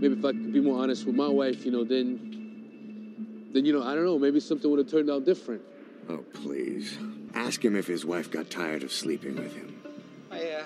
Maybe 0.02 0.14
if 0.14 0.26
I 0.26 0.32
could 0.32 0.54
be 0.54 0.62
more 0.62 0.82
honest 0.82 1.06
with 1.06 1.16
my 1.16 1.28
wife, 1.28 1.66
you 1.66 1.72
know, 1.72 1.84
then, 1.84 3.50
then 3.54 3.66
you 3.66 3.74
know, 3.74 3.84
I 3.84 3.96
don't 3.96 4.06
know, 4.06 4.20
maybe 4.20 4.40
something 4.40 4.70
would 4.70 4.80
have 4.80 4.90
turned 4.90 5.10
out 5.10 5.26
different. 5.26 5.62
Oh, 6.10 6.24
please. 6.34 6.98
Ask 7.34 7.64
him 7.64 7.76
if 7.76 7.88
his 7.88 8.06
wife 8.06 8.32
got 8.32 8.50
tired 8.50 8.84
of 8.84 8.92
sleeping 8.92 9.36
with 9.36 9.56
him. 9.56 9.82
I, 10.32 10.52
uh, 10.52 10.66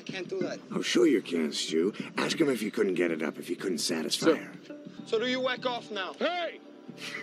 I 0.00 0.02
can't 0.04 0.28
do 0.28 0.40
that. 0.40 0.58
Oh, 0.74 0.82
sure 0.82 1.06
you 1.06 1.22
can, 1.22 1.52
Stu. 1.52 1.92
Ask 2.18 2.40
him 2.40 2.50
if 2.50 2.60
he 2.60 2.70
couldn't 2.70 2.94
get 2.94 3.10
it 3.10 3.22
up, 3.22 3.38
if 3.38 3.48
he 3.48 3.54
couldn't 3.54 3.78
satisfy 3.78 4.34
her. 4.34 4.52
So 5.06 5.18
do 5.18 5.26
you 5.26 5.40
whack 5.40 5.64
off 5.66 5.90
now? 5.90 6.14
Hey! 6.18 6.60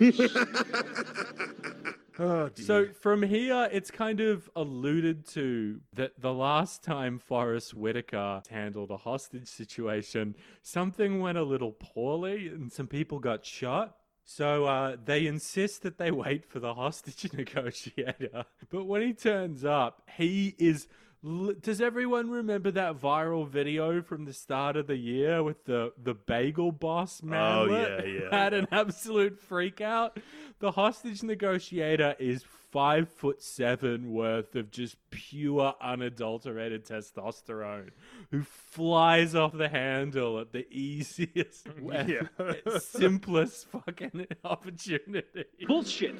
Oh, 2.20 2.50
So 2.54 2.88
from 2.88 3.22
here, 3.22 3.66
it's 3.72 3.90
kind 3.90 4.20
of 4.20 4.50
alluded 4.54 5.26
to 5.28 5.80
that 5.94 6.20
the 6.20 6.34
last 6.34 6.84
time 6.84 7.18
Forest 7.18 7.72
Whitaker 7.72 8.42
handled 8.50 8.90
a 8.90 8.98
hostage 8.98 9.48
situation, 9.48 10.36
something 10.62 11.20
went 11.20 11.38
a 11.38 11.42
little 11.42 11.72
poorly 11.72 12.48
and 12.48 12.70
some 12.70 12.88
people 12.88 13.20
got 13.20 13.46
shot. 13.46 13.96
So 14.26 14.66
uh, 14.66 14.96
they 15.02 15.26
insist 15.26 15.80
that 15.82 15.96
they 15.96 16.10
wait 16.10 16.44
for 16.44 16.60
the 16.60 16.74
hostage 16.74 17.32
negotiator. 17.36 18.44
But 18.68 18.84
when 18.84 19.00
he 19.00 19.14
turns 19.14 19.64
up, 19.64 20.02
he 20.16 20.54
is. 20.58 20.88
Li- 21.22 21.56
Does 21.60 21.80
everyone 21.80 22.30
remember 22.30 22.70
that 22.72 23.00
viral 23.00 23.48
video 23.48 24.02
from 24.02 24.24
the 24.24 24.32
start 24.32 24.76
of 24.76 24.86
the 24.86 24.96
year 24.96 25.42
with 25.42 25.64
the, 25.64 25.92
the 26.02 26.14
bagel 26.14 26.72
boss 26.72 27.20
oh, 27.22 27.26
man? 27.26 27.52
Oh, 27.52 27.64
yeah, 27.66 28.04
yeah, 28.04 28.20
Had 28.30 28.54
an 28.54 28.68
absolute 28.72 29.38
freak 29.38 29.80
out. 29.80 30.18
The 30.60 30.72
hostage 30.72 31.22
negotiator 31.22 32.14
is 32.18 32.44
five 32.70 33.08
foot 33.08 33.42
seven 33.42 34.12
worth 34.12 34.54
of 34.54 34.70
just 34.70 34.96
pure 35.10 35.74
unadulterated 35.80 36.84
testosterone 36.84 37.88
who 38.30 38.42
flies 38.42 39.34
off 39.34 39.52
the 39.52 39.68
handle 39.68 40.38
at 40.38 40.52
the 40.52 40.66
easiest 40.70 41.66
Yeah. 41.82 42.22
simplest 42.80 43.66
fucking 43.68 44.26
opportunity. 44.44 45.44
Bullshit. 45.66 46.14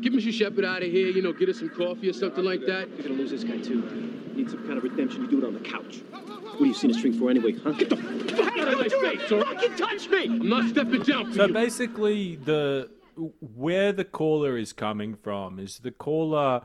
Get 0.00 0.12
Mr. 0.12 0.32
Shepard 0.32 0.64
out 0.64 0.82
of 0.82 0.90
here, 0.90 1.08
you 1.08 1.22
know, 1.22 1.32
get 1.32 1.48
us 1.48 1.58
some 1.58 1.70
coffee 1.70 2.08
or 2.08 2.12
something 2.12 2.44
like 2.44 2.60
that. 2.66 2.88
You're 2.90 3.02
gonna 3.08 3.14
lose 3.14 3.30
this 3.30 3.44
guy 3.44 3.58
too. 3.58 3.82
Need 4.34 4.50
some 4.50 4.66
kind 4.66 4.76
of 4.76 4.82
redemption. 4.84 5.22
You 5.22 5.30
do 5.30 5.38
it 5.38 5.44
on 5.46 5.54
the 5.54 5.60
couch. 5.60 6.02
What 6.10 6.60
are 6.62 6.66
you 6.66 6.74
seeing 6.74 6.90
a 6.92 6.94
string 6.94 7.12
for 7.18 7.30
anyway, 7.30 7.52
huh? 7.52 7.72
Get 7.72 7.90
the 7.90 7.96
fuck 7.96 8.58
out 8.58 8.68
of 8.68 8.78
my 8.78 8.88
face, 8.88 9.32
all 9.32 9.38
right? 9.38 9.46
Fucking 9.60 9.76
touch 9.76 10.08
me! 10.08 10.24
I'm 10.24 10.48
not 10.48 10.68
stepping 10.68 11.02
down 11.02 11.26
for 11.26 11.32
So 11.34 11.46
you. 11.46 11.52
basically, 11.52 12.36
the 12.36 12.90
where 13.40 13.92
the 13.92 14.04
caller 14.04 14.56
is 14.58 14.72
coming 14.72 15.14
from 15.14 15.58
is 15.60 15.78
the 15.78 15.90
caller 15.92 16.62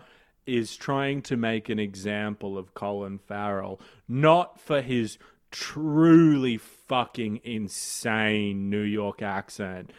is 0.47 0.75
trying 0.75 1.21
to 1.21 1.37
make 1.37 1.69
an 1.69 1.77
example 1.79 2.57
of 2.57 2.73
Colin 2.73 3.19
Farrell, 3.19 3.79
not 4.07 4.59
for 4.59 4.81
his 4.81 5.19
truly 5.51 6.57
fucking 6.57 7.39
insane 7.43 8.69
New 8.69 8.81
York 8.81 9.21
accent. 9.21 9.91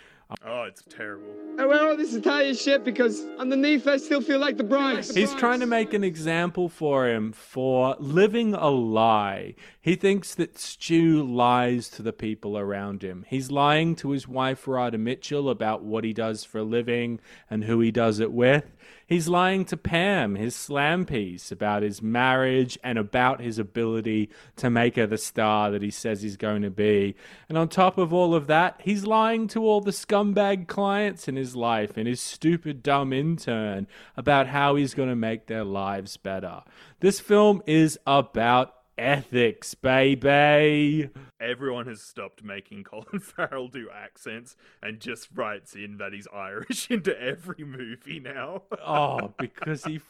Oh, 0.45 0.63
it's 0.63 0.83
terrible. 0.89 1.27
Oh, 1.59 1.63
I 1.63 1.67
wear 1.67 1.89
all 1.89 1.97
this 1.97 2.15
Italian 2.15 2.55
shit 2.55 2.85
because 2.85 3.25
underneath 3.39 3.87
I 3.87 3.97
still 3.97 4.21
feel 4.21 4.39
like 4.39 4.57
the 4.57 4.65
Bronx. 4.65 5.11
He's 5.11 5.35
trying 5.35 5.61
to 5.61 5.67
make 5.67 5.93
an 5.93 6.05
example 6.05 6.69
for 6.69 7.09
him 7.09 7.33
for 7.33 7.97
living 7.99 8.55
a 8.55 8.69
lie. 8.69 9.55
He 9.81 9.97
thinks 9.97 10.35
that 10.37 10.59
Stu 10.59 11.23
lies 11.23 11.89
to 11.91 12.03
the 12.03 12.13
people 12.13 12.57
around 12.57 13.03
him. 13.03 13.25
He's 13.29 13.51
lying 13.51 13.97
to 13.97 14.11
his 14.11 14.29
wife, 14.29 14.69
Radha 14.69 14.99
Mitchell, 14.99 15.51
about 15.51 15.83
what 15.83 16.05
he 16.05 16.13
does 16.13 16.45
for 16.45 16.59
a 16.59 16.65
living 16.65 17.21
and 17.49 17.65
who 17.65 17.81
he 17.81 17.91
does 17.91 18.21
it 18.21 18.33
with. 18.33 18.65
He's 19.07 19.29
lying 19.29 19.65
to 19.67 19.77
Pam, 19.77 20.37
his 20.37 20.55
slam 20.55 21.05
piece, 21.05 21.51
about 21.51 21.83
his 21.83 22.01
marriage 22.01 22.79
and 22.85 22.99
about 22.99 23.41
his 23.41 23.59
ability 23.59 24.31
to 24.57 24.71
make 24.71 24.97
her 24.97 25.07
the 25.07 25.19
star 25.19 25.71
that 25.71 25.83
he 25.83 25.91
says 25.91 26.23
he's 26.23 26.37
going 26.37 26.63
to 26.63 26.71
be. 26.71 27.17
And 27.49 27.59
on 27.59 27.69
top 27.69 27.99
of 27.99 28.13
all 28.13 28.35
of 28.35 28.47
that, 28.47 28.81
he's 28.85 29.05
lying 29.05 29.49
to 29.49 29.65
all 29.65 29.81
the 29.81 29.91
scumbag 29.91 30.69
clients 30.69 31.27
in 31.27 31.37
his 31.37 31.57
life 31.57 31.97
and 31.97 32.07
his 32.07 32.21
stupid, 32.21 32.83
dumb 32.83 33.13
intern 33.13 33.89
about 34.17 34.47
how 34.47 34.77
he's 34.77 34.95
going 34.95 35.09
to 35.09 35.17
make 35.17 35.47
their 35.47 35.65
lives 35.65 36.17
better. 36.17 36.63
This 37.01 37.19
film 37.19 37.63
is 37.67 37.99
about 38.07 38.75
ethics, 39.01 39.75
baby. 39.75 41.09
Everyone 41.41 41.87
has 41.87 42.03
stopped 42.03 42.45
making 42.45 42.85
Colin 42.85 43.19
Farrell 43.21 43.69
do 43.69 43.89
accents 43.91 44.57
and 44.83 45.01
just 45.01 45.29
writes 45.35 45.75
in 45.75 45.97
that 45.97 46.13
he's 46.13 46.29
Irish 46.33 46.91
into 46.91 47.19
every 47.21 47.65
movie 47.65 48.21
now. 48.21 48.63
Oh, 48.83 49.35
because 49.39 49.85
he 49.85 50.01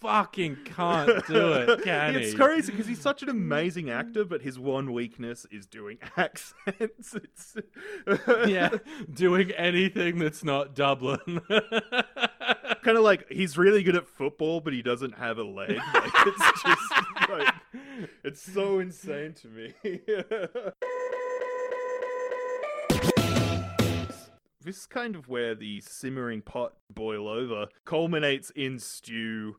fucking 0.00 0.58
can't 0.64 1.26
do 1.26 1.52
it, 1.52 1.82
can 1.84 2.16
it's 2.16 2.32
he? 2.32 2.36
crazy 2.36 2.72
because 2.72 2.86
he's 2.86 3.00
such 3.00 3.22
an 3.22 3.28
amazing 3.28 3.88
actor, 3.88 4.24
but 4.24 4.42
his 4.42 4.58
one 4.58 4.92
weakness 4.92 5.46
is 5.50 5.66
doing 5.66 5.98
accents. 6.16 7.14
It's 7.14 7.56
yeah, 8.46 8.70
doing 9.12 9.52
anything 9.52 10.18
that's 10.18 10.44
not 10.44 10.74
Dublin. 10.74 11.40
kind 12.82 12.98
of 12.98 13.04
like 13.04 13.30
he's 13.30 13.56
really 13.56 13.82
good 13.82 13.96
at 13.96 14.06
football, 14.08 14.60
but 14.60 14.72
he 14.72 14.82
doesn't 14.82 15.16
have 15.16 15.38
a 15.38 15.44
leg. 15.44 15.78
Like, 15.94 16.12
it's 16.26 16.62
just 16.62 16.92
like 17.28 17.54
it's 18.30 18.52
so 18.52 18.78
insane 18.78 19.32
to 19.32 19.48
me. 19.48 19.74
this 24.62 24.76
is 24.76 24.86
kind 24.86 25.16
of 25.16 25.28
where 25.28 25.56
the 25.56 25.80
simmering 25.80 26.40
pot 26.40 26.74
boil 26.94 27.26
over 27.26 27.66
culminates 27.84 28.50
in 28.50 28.78
Stu 28.78 29.56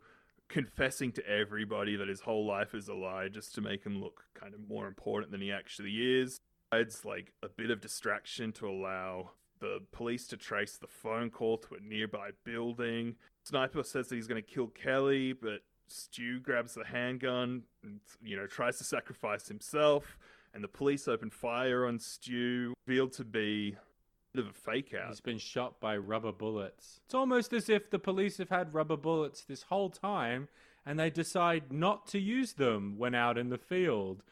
confessing 0.48 1.12
to 1.12 1.28
everybody 1.28 1.98
that 1.98 2.08
his 2.08 2.22
whole 2.22 2.46
life 2.46 2.74
is 2.74 2.88
a 2.88 2.94
lie 2.94 3.28
just 3.28 3.54
to 3.56 3.62
make 3.62 3.84
him 3.84 4.02
look 4.02 4.24
kind 4.34 4.54
of 4.54 4.62
more 4.70 4.88
important 4.88 5.34
than 5.34 5.42
he 5.42 5.52
actually 5.52 6.22
is. 6.22 6.40
It's 6.72 7.04
like 7.04 7.34
a 7.44 7.50
bit 7.50 7.72
of 7.72 7.82
distraction 7.82 8.54
to 8.54 8.70
allow 8.70 9.32
the 9.60 9.80
police 9.92 10.28
to 10.28 10.38
trace 10.38 10.78
the 10.78 10.88
phone 10.88 11.30
call 11.30 11.58
to 11.58 11.76
a 11.76 11.82
nearby 11.82 12.30
building. 12.46 13.16
Sniper 13.44 13.84
says 13.84 14.08
that 14.08 14.16
he's 14.16 14.28
going 14.28 14.42
to 14.42 14.50
kill 14.50 14.68
Kelly, 14.68 15.34
but 15.34 15.60
Stu 15.92 16.40
grabs 16.40 16.74
the 16.74 16.86
handgun 16.86 17.64
and, 17.84 18.00
you 18.24 18.38
know, 18.38 18.48
tries 18.48 18.78
to 18.78 18.84
sacrifice 18.84 19.48
himself. 19.48 20.18
And 20.54 20.64
the 20.64 20.68
police 20.68 21.08
open 21.08 21.30
fire 21.30 21.86
on 21.86 22.00
Stu, 22.00 22.74
revealed 22.86 23.14
to 23.14 23.24
be 23.24 23.78
a 24.34 24.38
bit 24.38 24.46
of 24.46 24.52
a 24.52 24.54
fake 24.54 24.94
out. 24.94 25.10
He's 25.10 25.22
been 25.22 25.38
shot 25.38 25.80
by 25.80 25.96
rubber 25.98 26.32
bullets. 26.32 27.00
It's 27.06 27.14
almost 27.14 27.54
as 27.54 27.70
if 27.70 27.90
the 27.90 28.00
police 28.00 28.38
have 28.38 28.50
had 28.50 28.74
rubber 28.74 28.98
bullets 28.98 29.44
this 29.44 29.64
whole 29.64 29.90
time 29.90 30.50
and 30.86 31.00
they 31.00 31.10
decide 31.10 31.72
not 31.72 32.08
to 32.08 32.20
use 32.20 32.54
them 32.54 32.96
when 32.98 33.16
out 33.16 33.38
in 33.38 33.50
the 33.50 33.58
field. 33.58 34.24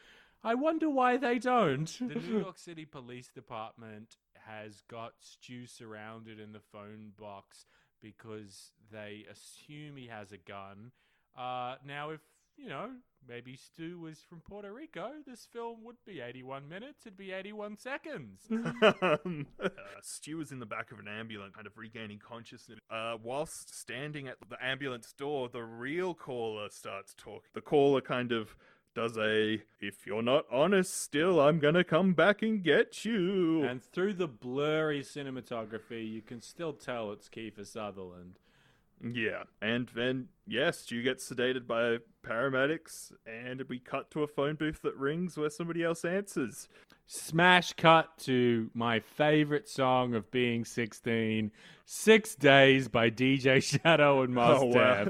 I 0.42 0.54
wonder 0.54 0.88
why 0.88 1.16
they 1.16 1.38
don't. 1.38 1.86
The 1.98 2.14
New 2.14 2.38
York 2.40 2.58
City 2.58 2.84
Police 2.84 3.28
Department 3.28 4.16
has 4.46 4.82
got 4.88 5.12
Stu 5.20 5.66
surrounded 5.66 6.40
in 6.40 6.52
the 6.52 6.60
phone 6.60 7.12
box 7.18 7.66
because 8.02 8.72
they 8.90 9.26
assume 9.30 9.96
he 9.96 10.08
has 10.08 10.32
a 10.32 10.38
gun. 10.38 10.92
Uh, 11.36 11.76
now, 11.86 12.10
if, 12.10 12.20
you 12.56 12.68
know, 12.68 12.90
maybe 13.28 13.56
Stu 13.56 13.98
was 13.98 14.18
from 14.28 14.40
Puerto 14.40 14.72
Rico, 14.72 15.10
this 15.26 15.46
film 15.52 15.84
would 15.84 15.96
be 16.06 16.20
81 16.20 16.68
minutes, 16.68 17.06
it'd 17.06 17.16
be 17.16 17.32
81 17.32 17.78
seconds. 17.78 18.40
um, 18.50 19.46
uh, 19.62 19.68
Stu 20.02 20.40
is 20.40 20.52
in 20.52 20.58
the 20.58 20.66
back 20.66 20.92
of 20.92 20.98
an 20.98 21.08
ambulance, 21.08 21.54
kind 21.54 21.66
of 21.66 21.76
regaining 21.76 22.18
consciousness. 22.18 22.78
Uh, 22.90 23.16
whilst 23.22 23.78
standing 23.78 24.28
at 24.28 24.36
the 24.48 24.62
ambulance 24.64 25.12
door, 25.12 25.48
the 25.48 25.62
real 25.62 26.14
caller 26.14 26.68
starts 26.70 27.14
talking. 27.16 27.50
The 27.54 27.60
caller 27.60 28.00
kind 28.00 28.32
of 28.32 28.54
does 28.94 29.16
a, 29.16 29.62
if 29.80 30.06
you're 30.06 30.22
not 30.22 30.44
honest 30.50 31.00
still, 31.00 31.40
I'm 31.40 31.58
gonna 31.58 31.84
come 31.84 32.12
back 32.12 32.42
and 32.42 32.62
get 32.62 33.04
you. 33.04 33.62
And 33.62 33.82
through 33.82 34.14
the 34.14 34.26
blurry 34.26 35.02
cinematography, 35.02 36.10
you 36.10 36.22
can 36.22 36.42
still 36.42 36.72
tell 36.72 37.12
it's 37.12 37.28
Kiefer 37.28 37.66
Sutherland. 37.66 38.38
Yeah, 39.02 39.44
and 39.62 39.88
then 39.94 40.28
yes, 40.46 40.90
you 40.90 41.02
get 41.02 41.18
sedated 41.18 41.66
by 41.66 41.98
paramedics, 42.26 43.12
and 43.26 43.62
we 43.68 43.78
cut 43.78 44.10
to 44.12 44.22
a 44.22 44.26
phone 44.26 44.56
booth 44.56 44.82
that 44.82 44.96
rings 44.96 45.36
where 45.38 45.50
somebody 45.50 45.82
else 45.82 46.04
answers. 46.04 46.68
Smash 47.06 47.72
cut 47.72 48.16
to 48.18 48.70
my 48.72 49.00
favorite 49.00 49.68
song 49.68 50.14
of 50.14 50.30
being 50.30 50.64
16, 50.64 51.50
Six 51.84 52.36
Days 52.36 52.86
by 52.86 53.10
DJ 53.10 53.60
Shadow 53.82 54.22
and 54.22 54.32
Mos 54.32 54.60
Oh, 54.62 54.66
wow. 54.66 55.04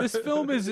This 0.00 0.16
film 0.16 0.48
is, 0.48 0.66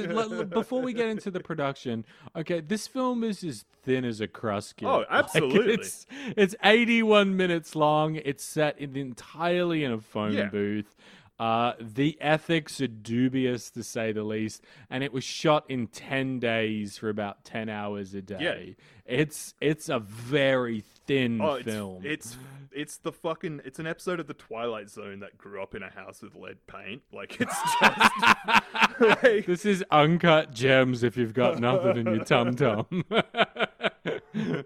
before 0.49 0.81
we 0.81 0.95
get 0.95 1.09
into 1.09 1.31
the 1.31 1.41
production, 1.41 2.07
okay, 2.35 2.61
this 2.61 2.87
film 2.87 3.25
is 3.25 3.45
as 3.45 3.67
thin 3.83 4.07
as 4.07 4.23
a 4.23 4.27
crust. 4.29 4.77
Oh, 4.83 4.99
Like, 5.01 5.07
absolutely. 5.11 5.75
it's, 5.75 6.07
it's 6.35 6.55
81 6.65 7.37
minutes 7.37 7.77
long. 7.77 8.15
It's 8.17 8.43
set 8.43 8.79
in, 8.79 8.97
entirely 8.97 9.85
in 9.85 9.93
a 9.93 10.01
phone 10.01 10.33
Yeah. 10.33 10.49
booth. 10.49 10.97
Uh, 11.39 11.73
the 11.81 12.17
ethics 12.21 12.81
are 12.81 12.87
dubious 12.87 13.71
to 13.71 13.83
say 13.83 14.13
the 14.13 14.23
least, 14.23 14.63
and 14.91 15.03
it 15.03 15.13
was 15.13 15.25
shot 15.25 15.65
in 15.69 15.89
ten 15.89 16.39
days 16.39 16.97
for 16.99 17.09
about 17.09 17.45
ten 17.45 17.69
hours 17.69 18.15
a 18.15 18.23
day. 18.23 18.37
Yeah. 18.41 18.85
It's 19.05 19.55
it's 19.61 19.89
a 19.89 19.99
very 19.99 20.85
thin 21.07 21.41
Oh, 21.41 21.55
it's, 21.55 21.65
film. 21.65 22.03
it's 22.05 22.37
it's 22.71 22.97
the 22.99 23.11
fucking 23.11 23.61
it's 23.65 23.81
an 23.81 23.87
episode 23.89 24.21
of 24.21 24.29
the 24.29 24.35
Twilight 24.35 24.89
Zone 24.89 25.19
that 25.21 25.37
grew 25.37 25.61
up 25.61 25.75
in 25.75 25.83
a 25.83 25.91
house 25.91 26.23
with 26.23 26.37
lead 26.37 26.59
paint. 26.69 27.03
Like 27.13 27.41
it's 27.41 27.53
just 27.81 29.23
like, 29.23 29.47
this 29.47 29.65
is 29.67 29.85
uncut 29.91 30.53
gems 30.53 31.03
if 31.03 31.17
you've 31.17 31.35
got 31.35 31.59
nothing 31.59 31.97
in 31.97 32.07
your 32.07 32.25
tum 32.25 32.55
tum. 32.55 33.05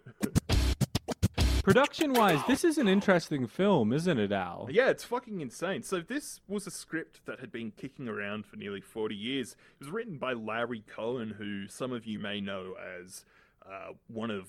Production 1.67 2.13
wise, 2.13 2.39
this 2.47 2.63
is 2.63 2.79
an 2.79 2.87
interesting 2.87 3.49
film, 3.49 3.93
isn't 3.93 4.21
it, 4.21 4.31
Al? 4.31 4.69
Yeah, 4.71 4.89
it's 4.89 5.03
fucking 5.03 5.41
insane. 5.41 5.83
So 5.83 5.99
this 6.01 6.41
was 6.47 6.65
a 6.69 6.71
script 6.71 7.27
that 7.27 7.41
had 7.41 7.51
been 7.51 7.73
kicking 7.73 8.07
around 8.07 8.47
for 8.47 8.55
nearly 8.55 8.81
40 8.81 9.17
years. 9.17 9.57
It 9.81 9.81
was 9.85 9.91
written 9.91 10.17
by 10.17 10.33
Larry 10.33 10.85
Cohen, 10.87 11.35
who 11.39 11.67
some 11.67 11.91
of 11.91 12.07
you 12.07 12.21
may 12.21 12.41
know 12.41 12.75
as 13.03 13.25
uh, 13.69 13.95
one 14.07 14.31
of 14.31 14.47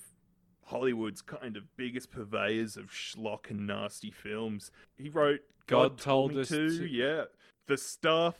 Hollywood's 0.66 1.20
kind 1.20 1.56
of 1.56 1.64
biggest 1.76 2.12
purveyors 2.12 2.76
of 2.76 2.92
schlock 2.92 3.50
and 3.50 3.66
nasty 3.66 4.12
films. 4.12 4.70
He 4.96 5.08
wrote 5.08 5.40
God 5.66 5.96
God, 5.96 5.98
Told 5.98 6.34
Me 6.36 6.42
Us 6.42 6.50
to, 6.50 6.78
to- 6.78 6.86
yeah, 6.86 7.24
The 7.66 7.78
Stuff, 7.78 8.36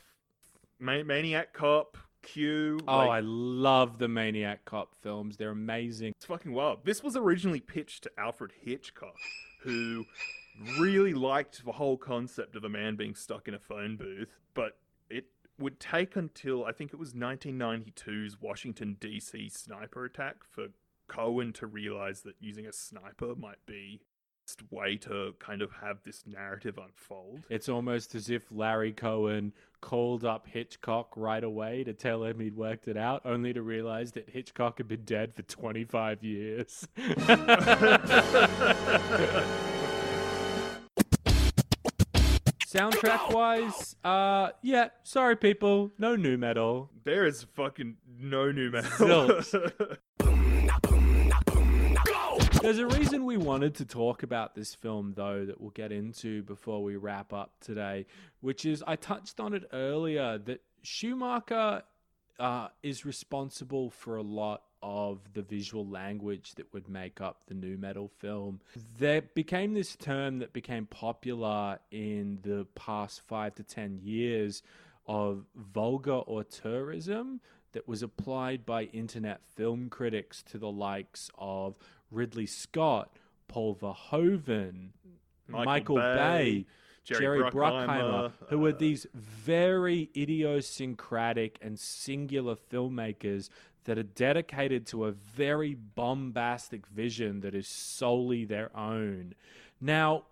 Maniac 0.79 1.53
Cop, 1.53 1.99
Q. 2.33 2.81
Oh, 2.87 2.97
like- 2.99 3.11
I 3.11 3.21
love 3.21 3.99
the 3.99 4.09
Maniac 4.09 4.65
Cop 4.65 4.95
films. 4.95 5.37
They're 5.37 5.51
amazing. 5.51 6.13
It's 6.17 6.27
fucking 6.27 6.53
wild. 6.53 6.85
This 6.85 7.03
was 7.03 7.17
originally 7.17 7.61
pitched 7.61 8.05
to 8.05 8.11
Alfred 8.19 8.53
Hitchcock, 8.61 9.17
who 9.63 10.05
really 10.79 11.15
liked 11.15 11.65
the 11.65 11.73
whole 11.73 11.97
concept 11.97 12.57
of 12.57 12.65
a 12.65 12.69
man 12.69 12.97
being 12.97 13.15
stuck 13.15 13.49
in 13.49 13.55
a 13.55 13.59
phone 13.59 13.97
booth, 13.97 14.39
but 14.55 14.77
it 15.09 15.27
would 15.59 15.79
take 15.81 16.17
until 16.17 16.65
I 16.65 16.73
think 16.73 16.93
it 16.93 16.99
was 16.99 17.13
1992's 17.15 18.41
Washington 18.41 18.97
D.C. 19.01 19.49
sniper 19.49 20.05
attack 20.05 20.45
for 20.45 20.69
Cohen 21.07 21.53
to 21.55 21.67
realize 21.67 22.21
that 22.23 22.35
using 22.41 22.67
a 22.67 22.73
sniper 22.73 23.35
might 23.35 23.65
be 23.67 24.01
way 24.71 24.97
to 24.97 25.35
kind 25.39 25.63
of 25.63 25.71
have 25.83 25.99
this 26.05 26.25
narrative 26.27 26.79
unfold. 26.79 27.45
It's 27.49 27.69
almost 27.69 28.15
as 28.15 28.31
if 28.31 28.43
Larry 28.51 28.93
Cohen 28.93 29.53
called 29.81 30.25
up 30.25 30.47
Hitchcock 30.47 31.13
right 31.17 31.43
away 31.45 31.85
to 31.85 31.93
tell 31.93 32.25
him 32.25 32.41
he'd 32.41 32.57
worked 32.57 32.89
it 32.89 32.97
out, 32.97 33.23
only 33.25 33.53
to 33.53 33.63
realize 33.63 34.13
that 34.13 34.31
Hitchcock 34.31 34.79
had 34.79 34.89
been 34.89 35.05
dead 35.05 35.35
for 35.35 35.43
25 35.43 36.25
years. 36.25 36.89
Soundtrack 42.67 43.33
wise, 43.33 43.97
uh, 44.05 44.51
yeah, 44.63 44.89
sorry 45.03 45.37
people, 45.37 45.91
no 45.99 46.17
new 46.17 46.37
metal. 46.37 46.91
There 47.05 47.25
is 47.27 47.47
fucking 47.55 47.97
no 48.21 48.53
new 48.53 48.71
metal. 48.71 49.41
There's 52.61 52.81
a 52.81 52.87
reason 52.89 53.25
we 53.25 53.37
wanted 53.37 53.77
to 53.77 53.85
talk 53.85 54.25
about 54.25 54.57
this 54.57 54.75
film, 54.75 55.13
though, 55.17 55.45
that 55.45 55.61
we'll 55.61 55.71
get 55.71 55.93
into 55.93 56.43
before 56.43 56.83
we 56.83 56.97
wrap 56.97 57.33
up 57.33 57.53
today, 57.61 58.07
which 58.41 58.67
is 58.67 58.83
I 58.85 58.97
touched 58.97 59.39
on 59.39 59.55
it 59.55 59.69
earlier 59.73 60.39
that 60.39 60.61
Schumacher 60.83 61.83
uh, 62.41 62.69
is 62.83 63.05
responsible 63.05 63.91
for 63.91 64.17
a 64.17 64.23
lot 64.23 64.63
of 64.83 65.21
the 65.35 65.43
visual 65.43 65.87
language 65.87 66.57
that 66.57 66.73
would 66.73 66.89
make 66.89 67.21
up 67.21 67.43
the 67.47 67.55
new 67.55 67.77
metal 67.77 68.11
film. 68.19 68.61
There 68.99 69.23
became 69.23 69.75
this 69.75 69.95
term 69.95 70.41
that 70.41 70.53
became 70.53 70.87
popular 70.87 71.79
in 71.93 72.41
the 72.43 72.67
past 72.75 73.23
five 73.27 73.55
to 73.57 73.63
ten 73.63 74.01
years 74.03 74.63
of 75.07 75.45
vulgar 75.55 76.23
auteurism 76.29 77.39
that 77.73 77.87
was 77.87 78.03
applied 78.03 78.65
by 78.65 78.85
internet 78.85 79.41
film 79.55 79.89
critics 79.89 80.43
to 80.43 80.59
the 80.59 80.71
likes 80.71 81.31
of 81.39 81.77
Ridley 82.11 82.47
Scott, 82.47 83.11
Paul 83.49 83.75
Verhoeven, 83.77 84.91
Michael 85.47 85.65
Michael, 85.65 85.97
Bay, 85.97 86.15
Bay, 86.17 86.67
Jerry 87.05 87.21
Jerry, 87.21 87.51
Bruckheimer, 87.51 87.87
Bruckheimer, 87.87 88.33
who 88.49 88.65
are 88.67 88.73
these 88.73 89.07
very 89.15 90.11
idiosyncratic 90.17 91.59
and 91.63 91.79
singular 91.79 92.55
filmmakers 92.55 93.49
that 93.85 93.97
are 93.97 94.03
dedicated 94.03 94.87
to 94.87 95.07
a 95.07 95.13
very 95.13 95.75
bombastic 95.75 96.87
vision 96.87 97.41
that 97.41 97.55
is 97.55 97.67
solely 97.67 98.45
their 98.45 98.77
own. 98.77 99.35
Now, 99.81 100.25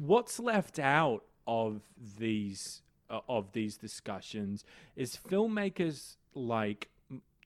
what's 0.00 0.38
left 0.40 0.78
out 0.78 1.24
of 1.46 1.82
these 2.18 2.82
uh, 3.10 3.20
of 3.28 3.52
these 3.52 3.76
discussions 3.76 4.64
is 4.96 5.18
filmmakers 5.28 6.16
like 6.34 6.88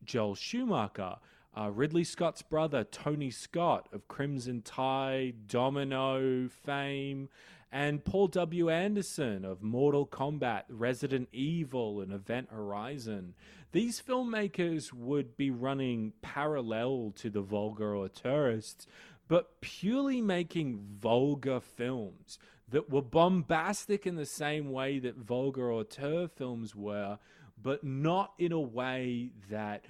Joel 0.05 0.35
Schumacher, 0.35 1.17
uh, 1.57 1.71
Ridley 1.71 2.05
Scott's 2.05 2.43
brother, 2.43 2.85
Tony 2.85 3.31
Scott 3.31 3.89
of 3.93 4.09
Crimson 4.09 4.63
Tide, 4.63 5.47
Domino 5.47 6.49
fame, 6.49 7.29
and 7.71 8.05
Paul 8.05 8.29
W. 8.29 8.71
Anderson 8.71 9.45
of 9.45 9.63
Mortal 9.63 10.07
Kombat, 10.07 10.63
Resident 10.69 11.29
Evil, 11.33 12.01
and 12.01 12.13
Event 12.13 12.49
Horizon. 12.51 13.35
These 13.73 14.01
filmmakers 14.01 14.93
would 14.93 15.37
be 15.37 15.51
running 15.51 16.13
parallel 16.23 17.13
to 17.17 17.31
the 17.31 17.41
vulgar 17.41 17.97
auteurs, 17.97 18.87
but 19.27 19.61
purely 19.61 20.21
making 20.21 20.81
vulgar 21.01 21.61
films 21.61 22.39
that 22.69 22.91
were 22.91 23.03
bombastic 23.03 24.07
in 24.07 24.17
the 24.17 24.27
same 24.27 24.71
way 24.71 24.99
that 25.01 25.17
vulgar 25.17 25.73
auteur 25.73 26.29
films 26.29 26.75
were, 26.75 27.19
but 27.61 27.83
not 27.85 28.33
in 28.39 28.53
a 28.53 28.61
way 28.61 29.31
that 29.51 29.85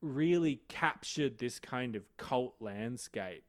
really 0.00 0.60
captured 0.68 1.38
this 1.38 1.58
kind 1.58 1.96
of 1.96 2.04
cult 2.16 2.54
landscape. 2.60 3.44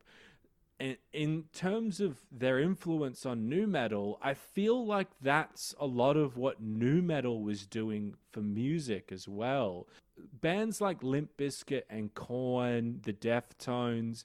And 0.80 0.98
in 1.12 1.44
terms 1.52 2.00
of 2.00 2.20
their 2.32 2.60
influence 2.60 3.26
on 3.26 3.50
nu 3.50 3.68
metal, 3.68 4.18
I 4.22 4.34
feel 4.34 4.86
like 4.86 5.10
that's 5.22 5.76
a 5.80 5.86
lot 5.86 6.16
of 6.16 6.38
what 6.38 6.62
nu 6.62 7.02
metal 7.02 7.44
was 7.44 7.66
doing 7.66 8.16
for 8.32 8.40
music 8.42 9.12
as 9.12 9.28
well. 9.28 9.88
Bands 10.34 10.80
like 10.80 11.04
Limp 11.04 11.32
Bizkit 11.38 11.84
and 11.90 12.14
Korn, 12.14 13.02
the 13.04 13.14
Deftones, 13.14 14.24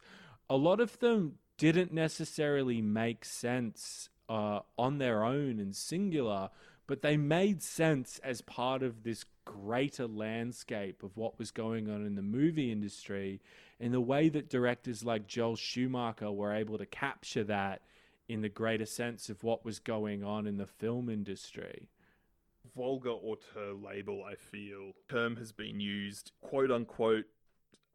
a 0.48 0.56
lot 0.56 0.80
of 0.80 0.98
them 1.00 1.38
didn't 1.58 1.92
necessarily 1.92 2.80
make 2.80 3.24
sense 3.24 4.08
uh, 4.28 4.60
on 4.78 4.98
their 4.98 5.24
own 5.24 5.58
and 5.58 5.74
singular, 5.74 6.50
but 6.86 7.02
they 7.02 7.16
made 7.16 7.62
sense 7.62 8.20
as 8.22 8.42
part 8.42 8.82
of 8.82 9.02
this 9.02 9.24
greater 9.44 10.06
landscape 10.06 11.02
of 11.02 11.16
what 11.16 11.38
was 11.38 11.50
going 11.50 11.88
on 11.88 12.04
in 12.04 12.14
the 12.14 12.22
movie 12.22 12.72
industry 12.72 13.40
in 13.78 13.92
the 13.92 14.00
way 14.00 14.28
that 14.28 14.48
directors 14.48 15.04
like 15.04 15.26
Joel 15.26 15.56
Schumacher 15.56 16.30
were 16.30 16.52
able 16.52 16.78
to 16.78 16.86
capture 16.86 17.44
that 17.44 17.82
in 18.28 18.40
the 18.40 18.48
greater 18.48 18.86
sense 18.86 19.28
of 19.28 19.42
what 19.42 19.64
was 19.64 19.78
going 19.78 20.24
on 20.24 20.46
in 20.46 20.56
the 20.56 20.66
film 20.66 21.08
industry. 21.08 21.88
Vulgar 22.74 23.10
auteur 23.10 23.74
label, 23.74 24.24
I 24.24 24.34
feel, 24.34 24.92
term 25.08 25.36
has 25.36 25.52
been 25.52 25.80
used, 25.80 26.32
quote 26.40 26.70
unquote, 26.70 27.26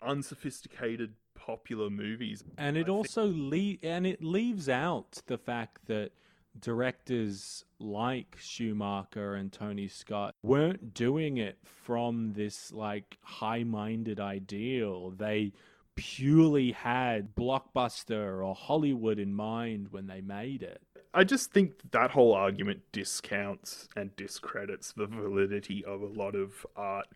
unsophisticated 0.02 1.16
popular 1.34 1.90
movies. 1.90 2.44
And 2.58 2.78
it 2.78 2.88
also 2.88 3.32
le- 3.34 3.78
and 3.82 4.06
it 4.06 4.24
leaves 4.24 4.70
out 4.70 5.22
the 5.26 5.38
fact 5.38 5.88
that 5.88 6.12
directors 6.62 7.66
like 7.80 8.38
Schumacher 8.40 9.36
and 9.36 9.52
Tony 9.52 9.88
Scott 9.88 10.36
weren't 10.44 10.94
doing 10.94 11.38
it 11.38 11.58
from 11.64 12.34
this 12.34 12.72
like 12.72 13.18
high-minded 13.22 14.20
ideal. 14.20 15.12
They 15.12 15.54
purely 15.96 16.72
had 16.72 17.36
blockbuster 17.36 18.46
or 18.46 18.56
Hollywood 18.56 19.20
in 19.20 19.34
mind 19.34 19.88
when 19.92 20.08
they 20.08 20.22
made 20.22 20.64
it. 20.64 20.82
I 21.14 21.24
just 21.24 21.52
think 21.52 21.74
that 21.92 22.12
whole 22.12 22.34
argument 22.34 22.82
discounts 22.92 23.90
and 23.96 24.16
discredits 24.16 24.94
the 24.94 25.08
validity 25.08 25.84
of 25.84 26.02
a 26.02 26.08
lot 26.08 26.36
of 26.36 26.66
art. 26.76 27.08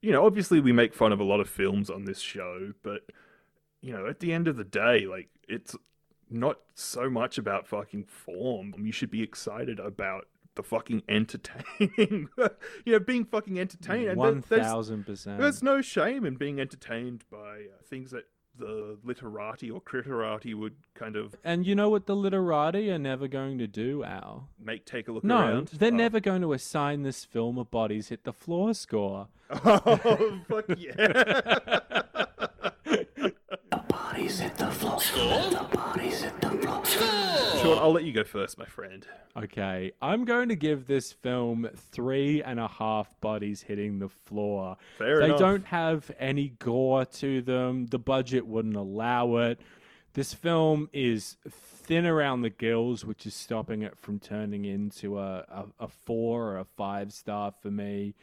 You 0.00 0.12
know, 0.12 0.24
obviously 0.24 0.60
we 0.60 0.72
make 0.72 0.94
fun 0.94 1.12
of 1.12 1.20
a 1.20 1.24
lot 1.24 1.40
of 1.40 1.48
films 1.48 1.90
on 1.90 2.04
this 2.04 2.20
show, 2.20 2.72
but 2.82 3.02
you 3.80 3.92
know, 3.92 4.06
at 4.06 4.20
the 4.20 4.32
end 4.32 4.48
of 4.48 4.56
the 4.56 4.64
day, 4.64 5.06
like 5.06 5.28
it's 5.48 5.76
not 6.30 6.58
so 6.74 7.08
much 7.10 7.38
about 7.38 7.66
fucking 7.66 8.04
form. 8.04 8.74
You 8.78 8.92
should 8.92 9.10
be 9.10 9.22
excited 9.22 9.78
about 9.80 10.26
the 10.54 10.62
fucking 10.62 11.02
entertaining. 11.08 12.28
you 12.84 12.92
know, 12.92 12.98
being 12.98 13.24
fucking 13.24 13.58
entertained. 13.60 14.08
And 14.08 14.18
One 14.18 14.34
there- 14.48 14.58
there's- 14.58 14.66
thousand 14.66 15.04
percent. 15.06 15.38
There's 15.40 15.62
no 15.62 15.80
shame 15.82 16.24
in 16.24 16.36
being 16.36 16.60
entertained 16.60 17.24
by 17.30 17.38
uh, 17.38 17.82
things 17.84 18.10
that 18.12 18.24
the 18.58 18.96
literati 19.04 19.70
or 19.70 19.82
criterati 19.82 20.54
would 20.54 20.76
kind 20.94 21.14
of 21.14 21.34
And 21.44 21.66
you 21.66 21.74
know 21.74 21.90
what 21.90 22.06
the 22.06 22.16
literati 22.16 22.90
are 22.90 22.98
never 22.98 23.28
going 23.28 23.58
to 23.58 23.66
do, 23.66 24.02
Al? 24.02 24.48
make 24.58 24.86
take 24.86 25.08
a 25.08 25.12
look 25.12 25.24
No, 25.24 25.36
around. 25.40 25.68
they're 25.74 25.92
Oh. 25.92 25.96
never 25.96 26.20
going 26.20 26.40
to 26.40 26.54
assign 26.54 27.02
this 27.02 27.22
film 27.22 27.58
a 27.58 27.64
bodies 27.66 28.08
hit 28.08 28.24
the 28.24 28.32
floor 28.32 28.72
score. 28.72 29.28
Oh, 29.50 30.40
fuck 30.48 30.64
yeah. 30.78 31.58
Bodies 33.88 34.40
hit 34.40 34.56
the 34.56 34.70
floor. 34.70 34.98
The 35.00 35.08
bodies 35.08 35.18
hit 35.18 35.50
the 35.50 35.66
floor. 35.70 35.75
Sean, 37.62 37.78
I'll 37.78 37.92
let 37.92 38.04
you 38.04 38.12
go 38.12 38.24
first, 38.24 38.58
my 38.58 38.64
friend. 38.64 39.06
Okay, 39.36 39.92
I'm 40.00 40.24
going 40.24 40.48
to 40.48 40.56
give 40.56 40.86
this 40.86 41.12
film 41.12 41.68
three 41.92 42.42
and 42.42 42.58
a 42.58 42.68
half 42.68 43.20
bodies 43.20 43.62
hitting 43.62 43.98
the 43.98 44.08
floor. 44.08 44.76
Fair 44.98 45.20
they 45.20 45.26
enough. 45.26 45.38
don't 45.38 45.66
have 45.66 46.10
any 46.18 46.54
gore 46.58 47.04
to 47.04 47.42
them. 47.42 47.86
The 47.86 47.98
budget 47.98 48.46
wouldn't 48.46 48.76
allow 48.76 49.36
it. 49.36 49.60
This 50.14 50.32
film 50.32 50.88
is 50.92 51.36
thin 51.48 52.06
around 52.06 52.42
the 52.42 52.50
gills, 52.50 53.04
which 53.04 53.26
is 53.26 53.34
stopping 53.34 53.82
it 53.82 53.96
from 53.98 54.18
turning 54.18 54.64
into 54.64 55.18
a, 55.18 55.44
a, 55.48 55.64
a 55.80 55.88
four 55.88 56.52
or 56.52 56.58
a 56.58 56.64
five 56.64 57.12
star 57.12 57.52
for 57.62 57.70
me. 57.70 58.14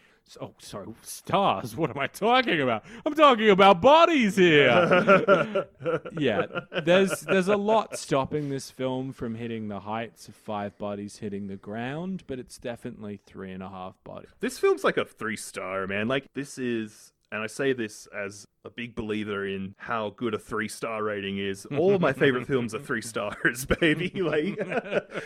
Oh, 0.41 0.53
sorry, 0.57 0.87
stars. 1.03 1.75
What 1.75 1.89
am 1.89 1.99
I 1.99 2.07
talking 2.07 2.59
about? 2.61 2.83
I'm 3.05 3.13
talking 3.13 3.49
about 3.49 3.81
bodies 3.81 4.35
here. 4.35 5.67
yeah, 6.17 6.45
there's 6.83 7.21
there's 7.21 7.49
a 7.49 7.57
lot 7.57 7.97
stopping 7.97 8.49
this 8.49 8.71
film 8.71 9.13
from 9.13 9.35
hitting 9.35 9.67
the 9.67 9.81
heights 9.81 10.27
of 10.27 10.35
five 10.35 10.77
bodies 10.77 11.17
hitting 11.17 11.47
the 11.47 11.55
ground, 11.55 12.23
but 12.25 12.39
it's 12.39 12.57
definitely 12.57 13.19
three 13.25 13.51
and 13.51 13.61
a 13.61 13.69
half 13.69 13.95
bodies. 14.03 14.29
This 14.39 14.57
film's 14.57 14.83
like 14.83 14.97
a 14.97 15.05
three 15.05 15.37
star, 15.37 15.85
man. 15.87 16.07
Like, 16.07 16.25
this 16.33 16.57
is, 16.57 17.11
and 17.31 17.41
I 17.41 17.47
say 17.47 17.73
this 17.73 18.07
as 18.07 18.47
a 18.65 18.69
big 18.69 18.95
believer 18.95 19.45
in 19.45 19.75
how 19.77 20.11
good 20.11 20.33
a 20.33 20.39
three 20.39 20.67
star 20.67 21.03
rating 21.03 21.37
is. 21.37 21.65
All 21.77 21.93
of 21.93 22.01
my 22.01 22.13
favorite 22.13 22.47
films 22.47 22.73
are 22.73 22.79
three 22.79 23.01
stars, 23.01 23.65
baby. 23.79 24.09
Like, 24.21 24.57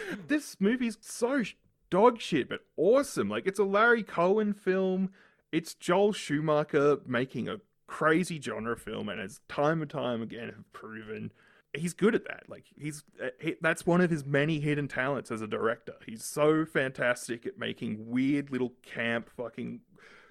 this 0.27 0.57
movie's 0.59 0.97
so 1.01 1.43
dog 1.89 2.19
shit, 2.19 2.49
but 2.49 2.61
awesome. 2.75 3.29
Like, 3.29 3.47
it's 3.47 3.59
a 3.59 3.63
Larry 3.63 4.03
Cohen 4.03 4.53
film. 4.53 5.11
It's 5.51 5.73
Joel 5.73 6.13
Schumacher 6.13 6.97
making 7.05 7.47
a 7.47 7.57
crazy 7.87 8.39
genre 8.39 8.77
film, 8.77 9.09
and 9.09 9.19
as 9.19 9.39
time 9.47 9.81
and 9.81 9.89
time 9.89 10.21
again 10.21 10.49
have 10.49 10.71
proven, 10.73 11.31
he's 11.73 11.93
good 11.93 12.15
at 12.15 12.25
that. 12.25 12.43
Like 12.47 12.65
he's 12.77 13.03
he, 13.39 13.55
that's 13.61 13.85
one 13.85 14.01
of 14.01 14.09
his 14.09 14.25
many 14.25 14.59
hidden 14.59 14.87
talents 14.87 15.31
as 15.31 15.41
a 15.41 15.47
director. 15.47 15.95
He's 16.05 16.23
so 16.23 16.65
fantastic 16.65 17.45
at 17.45 17.57
making 17.57 18.09
weird 18.09 18.51
little 18.51 18.73
camp 18.83 19.29
fucking 19.35 19.81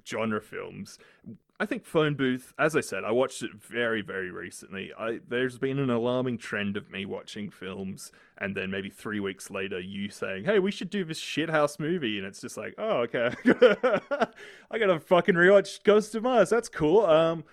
genre 0.06 0.40
films. 0.40 0.98
I 1.58 1.64
think 1.64 1.86
Phone 1.86 2.14
Booth, 2.14 2.52
as 2.58 2.76
I 2.76 2.80
said, 2.80 3.02
I 3.02 3.12
watched 3.12 3.42
it 3.42 3.50
very, 3.54 4.02
very 4.02 4.30
recently. 4.30 4.92
I 4.98 5.20
there's 5.26 5.58
been 5.58 5.78
an 5.78 5.88
alarming 5.88 6.36
trend 6.38 6.76
of 6.76 6.90
me 6.90 7.06
watching 7.06 7.50
films 7.50 8.12
and 8.36 8.54
then 8.54 8.70
maybe 8.70 8.90
three 8.90 9.20
weeks 9.20 9.50
later 9.50 9.80
you 9.80 10.10
saying, 10.10 10.44
Hey, 10.44 10.58
we 10.58 10.70
should 10.70 10.90
do 10.90 11.04
this 11.04 11.20
shithouse 11.20 11.80
movie 11.80 12.18
and 12.18 12.26
it's 12.26 12.42
just 12.42 12.58
like, 12.58 12.74
Oh, 12.76 13.06
okay. 13.08 13.30
I 14.70 14.78
gotta 14.78 15.00
fucking 15.00 15.34
rewatch 15.34 15.82
Ghost 15.82 16.14
of 16.14 16.24
Mars. 16.24 16.50
That's 16.50 16.68
cool. 16.68 17.06
Um 17.06 17.44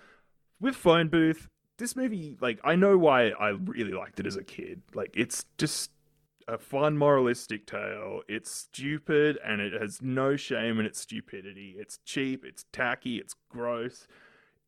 with 0.60 0.76
Phone 0.76 1.08
Booth, 1.08 1.50
this 1.78 1.96
movie, 1.96 2.38
like, 2.40 2.60
I 2.64 2.76
know 2.76 2.98
why 2.98 3.30
I 3.30 3.50
really 3.50 3.92
liked 3.92 4.20
it 4.20 4.28
as 4.28 4.36
a 4.36 4.44
kid. 4.44 4.82
Like, 4.94 5.12
it's 5.16 5.46
just 5.58 5.92
a 6.48 6.58
fun 6.58 6.98
moralistic 6.98 7.66
tale. 7.66 8.22
It's 8.28 8.52
stupid 8.52 9.38
and 9.46 9.62
it 9.62 9.74
has 9.80 10.02
no 10.02 10.36
shame 10.36 10.80
in 10.80 10.86
its 10.86 11.00
stupidity. 11.00 11.76
It's 11.78 12.00
cheap, 12.06 12.44
it's 12.46 12.66
tacky, 12.72 13.18
it's 13.18 13.36
gross. 13.50 14.08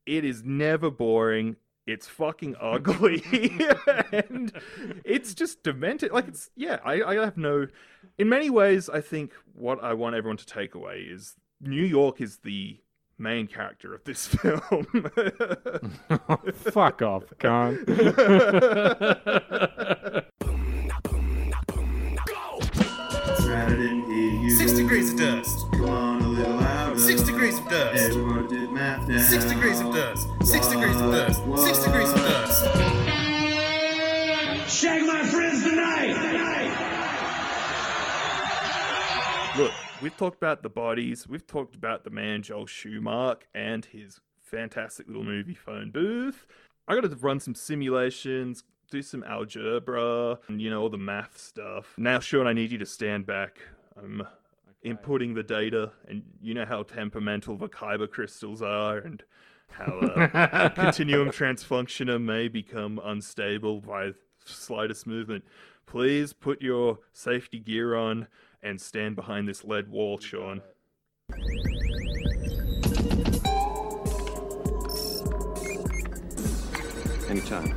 It 0.06 0.24
is 0.24 0.44
never 0.44 0.92
boring. 0.92 1.56
It's 1.88 2.08
fucking 2.08 2.56
ugly. 2.62 3.24
and 4.12 4.52
it's 5.04 5.34
just 5.34 5.64
demented. 5.64 6.12
Like, 6.12 6.28
it's, 6.28 6.50
yeah, 6.56 6.80
I, 6.84 7.02
I 7.02 7.16
have 7.16 7.38
no. 7.38 7.68
In 8.18 8.30
many 8.30 8.50
ways, 8.50 8.90
I 8.90 9.02
think 9.02 9.34
what 9.54 9.84
I 9.84 9.94
want 9.94 10.16
everyone 10.16 10.38
to 10.38 10.46
take 10.46 10.76
away 10.76 11.00
is 11.10 11.36
New 11.62 11.84
York 11.84 12.22
is 12.22 12.38
the 12.38 12.80
main 13.18 13.48
character 13.48 13.94
of 13.94 14.04
this 14.04 14.28
film. 14.28 14.86
Fuck 16.54 17.02
off, 17.02 17.24
cunt. 17.40 17.86
Degrees 24.76 25.12
of 25.14 25.18
dust. 25.18 25.72
Come 25.72 25.90
on 25.90 26.22
a 26.22 26.28
little 26.28 26.56
louder. 26.56 27.00
Six 27.00 27.24
degrees 27.24 27.58
of 27.58 27.70
dust. 27.70 28.14
Six 29.30 29.46
degrees 29.46 29.80
of 29.80 29.94
dust. 29.94 30.28
Six 30.44 30.68
degrees 30.68 31.00
of 31.00 31.12
dust. 31.12 31.42
Six 31.64 31.84
degrees 31.86 32.10
of 32.10 32.18
dust. 32.18 32.64
Shag 34.70 35.06
my 35.06 35.24
friends 35.24 35.64
tonight. 35.64 36.16
Look, 39.58 39.72
we've 40.02 40.18
talked 40.18 40.36
about 40.36 40.62
the 40.62 40.70
bodies. 40.70 41.26
We've 41.28 41.48
talked 41.48 41.76
about 41.76 42.04
the 42.04 42.10
man 42.10 42.42
Joel 42.42 42.66
Schumacher 42.66 43.48
and 43.54 43.86
his 43.86 44.20
fantastic 44.42 45.08
little 45.08 45.24
movie 45.24 45.56
phone 45.56 45.92
booth. 45.92 46.46
I 46.88 46.96
got 46.96 47.10
to 47.10 47.16
run 47.16 47.40
some 47.40 47.56
simulations, 47.56 48.66
do 48.92 49.02
some 49.02 49.24
algebra, 49.24 50.40
and 50.50 50.62
you 50.62 50.70
know 50.70 50.82
all 50.82 50.90
the 50.90 50.98
math 50.98 51.38
stuff. 51.38 51.94
Now, 51.98 52.20
Sean, 52.20 52.46
I 52.46 52.52
need 52.54 52.72
you 52.74 52.78
to 52.80 52.86
stand 52.86 53.26
back. 53.26 53.60
I'm 53.98 54.28
inputting 54.86 55.34
the 55.34 55.44
data, 55.44 55.92
and 56.08 56.24
you 56.42 56.54
know 56.54 56.66
how 56.66 56.84
temperamental 56.84 57.58
the 57.58 57.68
kyber 57.68 58.10
crystals 58.10 58.62
are, 58.62 58.98
and 59.00 59.24
how 59.70 60.00
uh, 60.00 60.70
continuum 60.76 61.30
transfunctioner 61.30 62.22
may 62.22 62.48
become 62.48 63.02
unstable 63.04 63.82
by 63.82 64.12
slightest 64.46 65.08
movement. 65.08 65.44
Please 65.88 66.34
put 66.34 66.62
your 66.62 67.00
safety 67.12 67.60
gear 67.60 67.96
on 67.96 68.28
and 68.62 68.80
stand 68.80 69.16
behind 69.16 69.48
this 69.48 69.64
lead 69.64 69.90
wall, 69.90 70.20
Sean. 70.20 70.62
Anytime. 77.28 77.76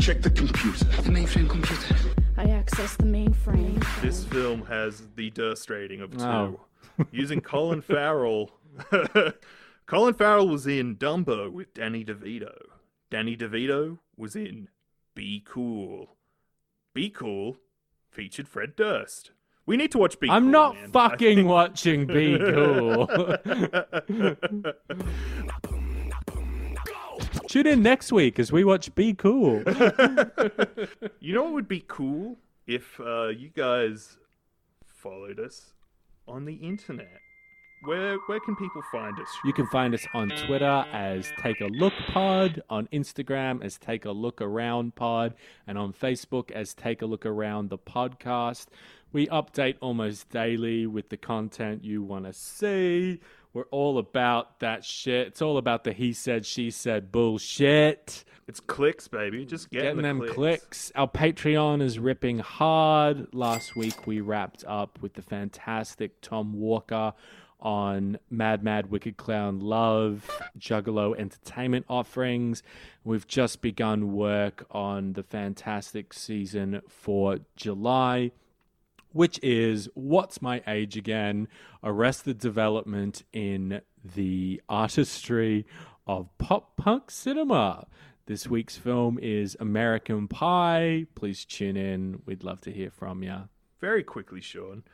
Check 0.00 0.22
the 0.22 0.30
computer. 0.30 0.84
The 1.02 1.10
mainframe 1.10 1.48
computer. 1.48 1.94
I 2.38 2.44
access 2.44 2.96
the 2.96 3.04
mainframe. 3.04 3.84
This 4.00 4.24
film 4.24 4.64
has 4.66 5.02
the 5.14 5.28
Durst 5.30 5.68
rating 5.68 6.00
of 6.00 6.16
two. 6.16 6.24
Oh. 6.24 6.60
Using 7.12 7.40
Colin 7.42 7.82
Farrell. 7.82 8.50
Colin 9.86 10.14
Farrell 10.14 10.48
was 10.48 10.66
in 10.66 10.96
Dumbo 10.96 11.52
with 11.52 11.74
Danny 11.74 12.02
DeVito. 12.04 12.54
Danny 13.10 13.36
DeVito 13.36 13.98
was 14.16 14.34
in 14.34 14.68
Be 15.14 15.44
Cool. 15.46 16.16
Be 16.94 17.10
Cool 17.10 17.58
featured 18.10 18.48
Fred 18.48 18.76
Durst. 18.76 19.32
We 19.66 19.76
need 19.76 19.92
to 19.92 19.98
watch 19.98 20.18
Be 20.18 20.28
Cool. 20.28 20.36
I'm 20.36 20.44
Cool, 20.44 20.50
not 20.52 20.74
man. 20.76 20.90
Fucking 20.92 21.36
think- 21.36 21.48
watching 21.48 22.06
Be 22.06 22.38
Cool. 22.38 23.06
Tune 27.50 27.66
in 27.66 27.82
next 27.82 28.12
week 28.12 28.38
as 28.38 28.52
we 28.52 28.62
watch 28.62 28.94
Be 28.94 29.12
Cool. 29.12 29.64
you 31.18 31.34
know 31.34 31.42
what 31.42 31.52
would 31.52 31.66
be 31.66 31.82
cool 31.88 32.38
if 32.68 33.00
uh, 33.00 33.26
you 33.26 33.48
guys 33.48 34.18
followed 34.86 35.40
us 35.40 35.72
on 36.28 36.44
the 36.44 36.54
internet. 36.54 37.20
Where 37.82 38.18
where 38.28 38.38
can 38.38 38.54
people 38.54 38.82
find 38.92 39.18
us? 39.18 39.26
You 39.44 39.52
can 39.52 39.66
find 39.66 39.94
us 39.94 40.06
on 40.14 40.28
Twitter 40.28 40.84
as 40.92 41.32
Take 41.42 41.60
a 41.60 41.66
Look 41.66 41.94
Pod, 42.06 42.62
on 42.70 42.86
Instagram 42.92 43.64
as 43.64 43.78
Take 43.78 44.04
a 44.04 44.12
Look 44.12 44.40
Around 44.40 44.94
Pod, 44.94 45.34
and 45.66 45.76
on 45.76 45.92
Facebook 45.92 46.52
as 46.52 46.72
Take 46.72 47.02
a 47.02 47.06
Look 47.06 47.26
Around 47.26 47.70
the 47.70 47.78
Podcast. 47.78 48.66
We 49.12 49.26
update 49.26 49.74
almost 49.80 50.30
daily 50.30 50.86
with 50.86 51.08
the 51.08 51.16
content 51.16 51.82
you 51.82 52.04
want 52.04 52.26
to 52.26 52.32
see. 52.32 53.18
We're 53.52 53.64
all 53.70 53.98
about 53.98 54.60
that 54.60 54.84
shit. 54.84 55.28
It's 55.28 55.42
all 55.42 55.58
about 55.58 55.84
the 55.84 55.92
he 55.92 56.12
said, 56.12 56.46
she 56.46 56.70
said 56.70 57.10
bullshit. 57.10 58.24
It's 58.46 58.60
clicks, 58.60 59.08
baby. 59.08 59.44
Just 59.44 59.70
getting, 59.70 59.96
the 59.96 60.02
them 60.02 60.18
clicks. 60.18 60.34
clicks. 60.34 60.92
Our 60.94 61.08
Patreon 61.08 61.82
is 61.82 61.98
ripping 61.98 62.38
hard. 62.38 63.32
Last 63.32 63.76
week 63.76 64.06
we 64.06 64.20
wrapped 64.20 64.64
up 64.66 64.98
with 65.00 65.14
the 65.14 65.22
fantastic 65.22 66.20
Tom 66.20 66.54
Walker 66.54 67.12
on 67.60 68.18
Mad 68.30 68.62
Mad 68.62 68.90
Wicked 68.90 69.16
Clown 69.16 69.60
Love 69.60 70.30
Juggalo 70.58 71.18
Entertainment 71.18 71.86
offerings. 71.88 72.62
We've 73.04 73.26
just 73.26 73.60
begun 73.62 74.12
work 74.12 74.66
on 74.70 75.12
the 75.12 75.22
fantastic 75.22 76.12
season 76.12 76.82
for 76.88 77.38
July 77.56 78.32
which 79.12 79.38
is 79.42 79.88
What's 79.94 80.40
My 80.40 80.62
Age 80.66 80.96
Again? 80.96 81.48
Arrested 81.82 82.38
Development 82.38 83.22
in 83.32 83.80
the 84.14 84.60
Artistry 84.68 85.66
of 86.06 86.28
Pop 86.38 86.76
Punk 86.76 87.10
Cinema. 87.10 87.86
This 88.26 88.48
week's 88.48 88.76
film 88.76 89.18
is 89.20 89.56
American 89.58 90.28
Pie. 90.28 91.06
Please 91.14 91.44
tune 91.44 91.76
in. 91.76 92.22
We'd 92.26 92.44
love 92.44 92.60
to 92.62 92.70
hear 92.70 92.90
from 92.90 93.22
you. 93.22 93.48
Very 93.80 94.04
quickly, 94.04 94.40
Sean. 94.40 94.84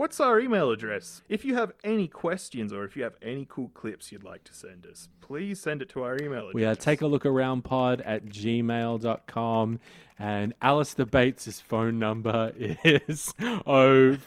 What's 0.00 0.18
our 0.18 0.40
email 0.40 0.70
address? 0.70 1.20
If 1.28 1.44
you 1.44 1.56
have 1.56 1.72
any 1.84 2.08
questions 2.08 2.72
or 2.72 2.84
if 2.84 2.96
you 2.96 3.02
have 3.02 3.16
any 3.20 3.46
cool 3.46 3.68
clips 3.74 4.10
you'd 4.10 4.24
like 4.24 4.44
to 4.44 4.54
send 4.54 4.86
us, 4.86 5.10
please 5.20 5.60
send 5.60 5.82
it 5.82 5.90
to 5.90 6.02
our 6.04 6.16
email 6.16 6.48
address. 6.48 6.54
We 6.54 6.64
are 6.64 6.74
take 6.74 7.02
a 7.02 7.06
look 7.06 7.26
around 7.26 7.64
pod 7.64 8.00
at 8.00 8.24
gmail.com 8.24 9.78
and 10.18 10.54
Alistair 10.62 11.04
Bates' 11.04 11.60
phone 11.60 11.98
number 11.98 12.50
is 12.58 13.34
04. 13.38 14.16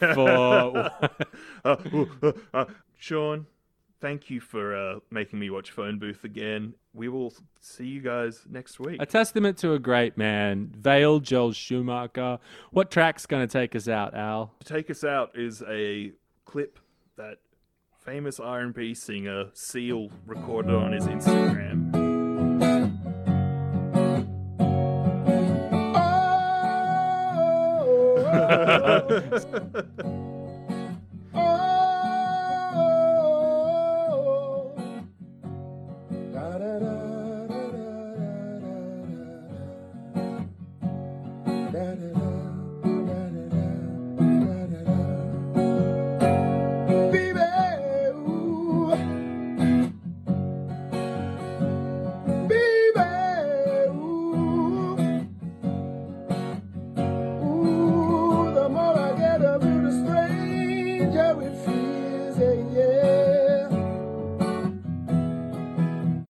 Uh, 1.64 1.76
uh, 2.22 2.32
uh, 2.52 2.64
Sean, 2.96 3.46
thank 4.04 4.28
you 4.28 4.38
for 4.38 4.76
uh, 4.76 4.98
making 5.10 5.38
me 5.38 5.48
watch 5.48 5.70
Phone 5.70 5.98
Booth 5.98 6.24
again. 6.24 6.74
We 6.92 7.08
will 7.08 7.32
see 7.58 7.86
you 7.86 8.02
guys 8.02 8.42
next 8.50 8.78
week. 8.78 9.00
A 9.00 9.06
testament 9.06 9.56
to 9.58 9.72
a 9.72 9.78
great 9.78 10.18
man, 10.18 10.74
Vale 10.76 11.20
Joel 11.20 11.52
Schumacher. 11.52 12.38
What 12.70 12.90
track's 12.90 13.24
going 13.24 13.48
to 13.48 13.50
take 13.50 13.74
us 13.74 13.88
out, 13.88 14.14
Al? 14.14 14.52
To 14.60 14.74
take 14.74 14.90
us 14.90 15.04
out 15.04 15.30
is 15.34 15.62
a 15.66 16.12
clip 16.44 16.78
that 17.16 17.38
famous 18.04 18.38
R&B 18.38 18.92
singer 18.92 19.46
Seal 19.54 20.10
recorded 20.26 20.74
on 20.74 20.92
his 20.92 21.06
Instagram. 21.06 21.90
Da 30.04 30.24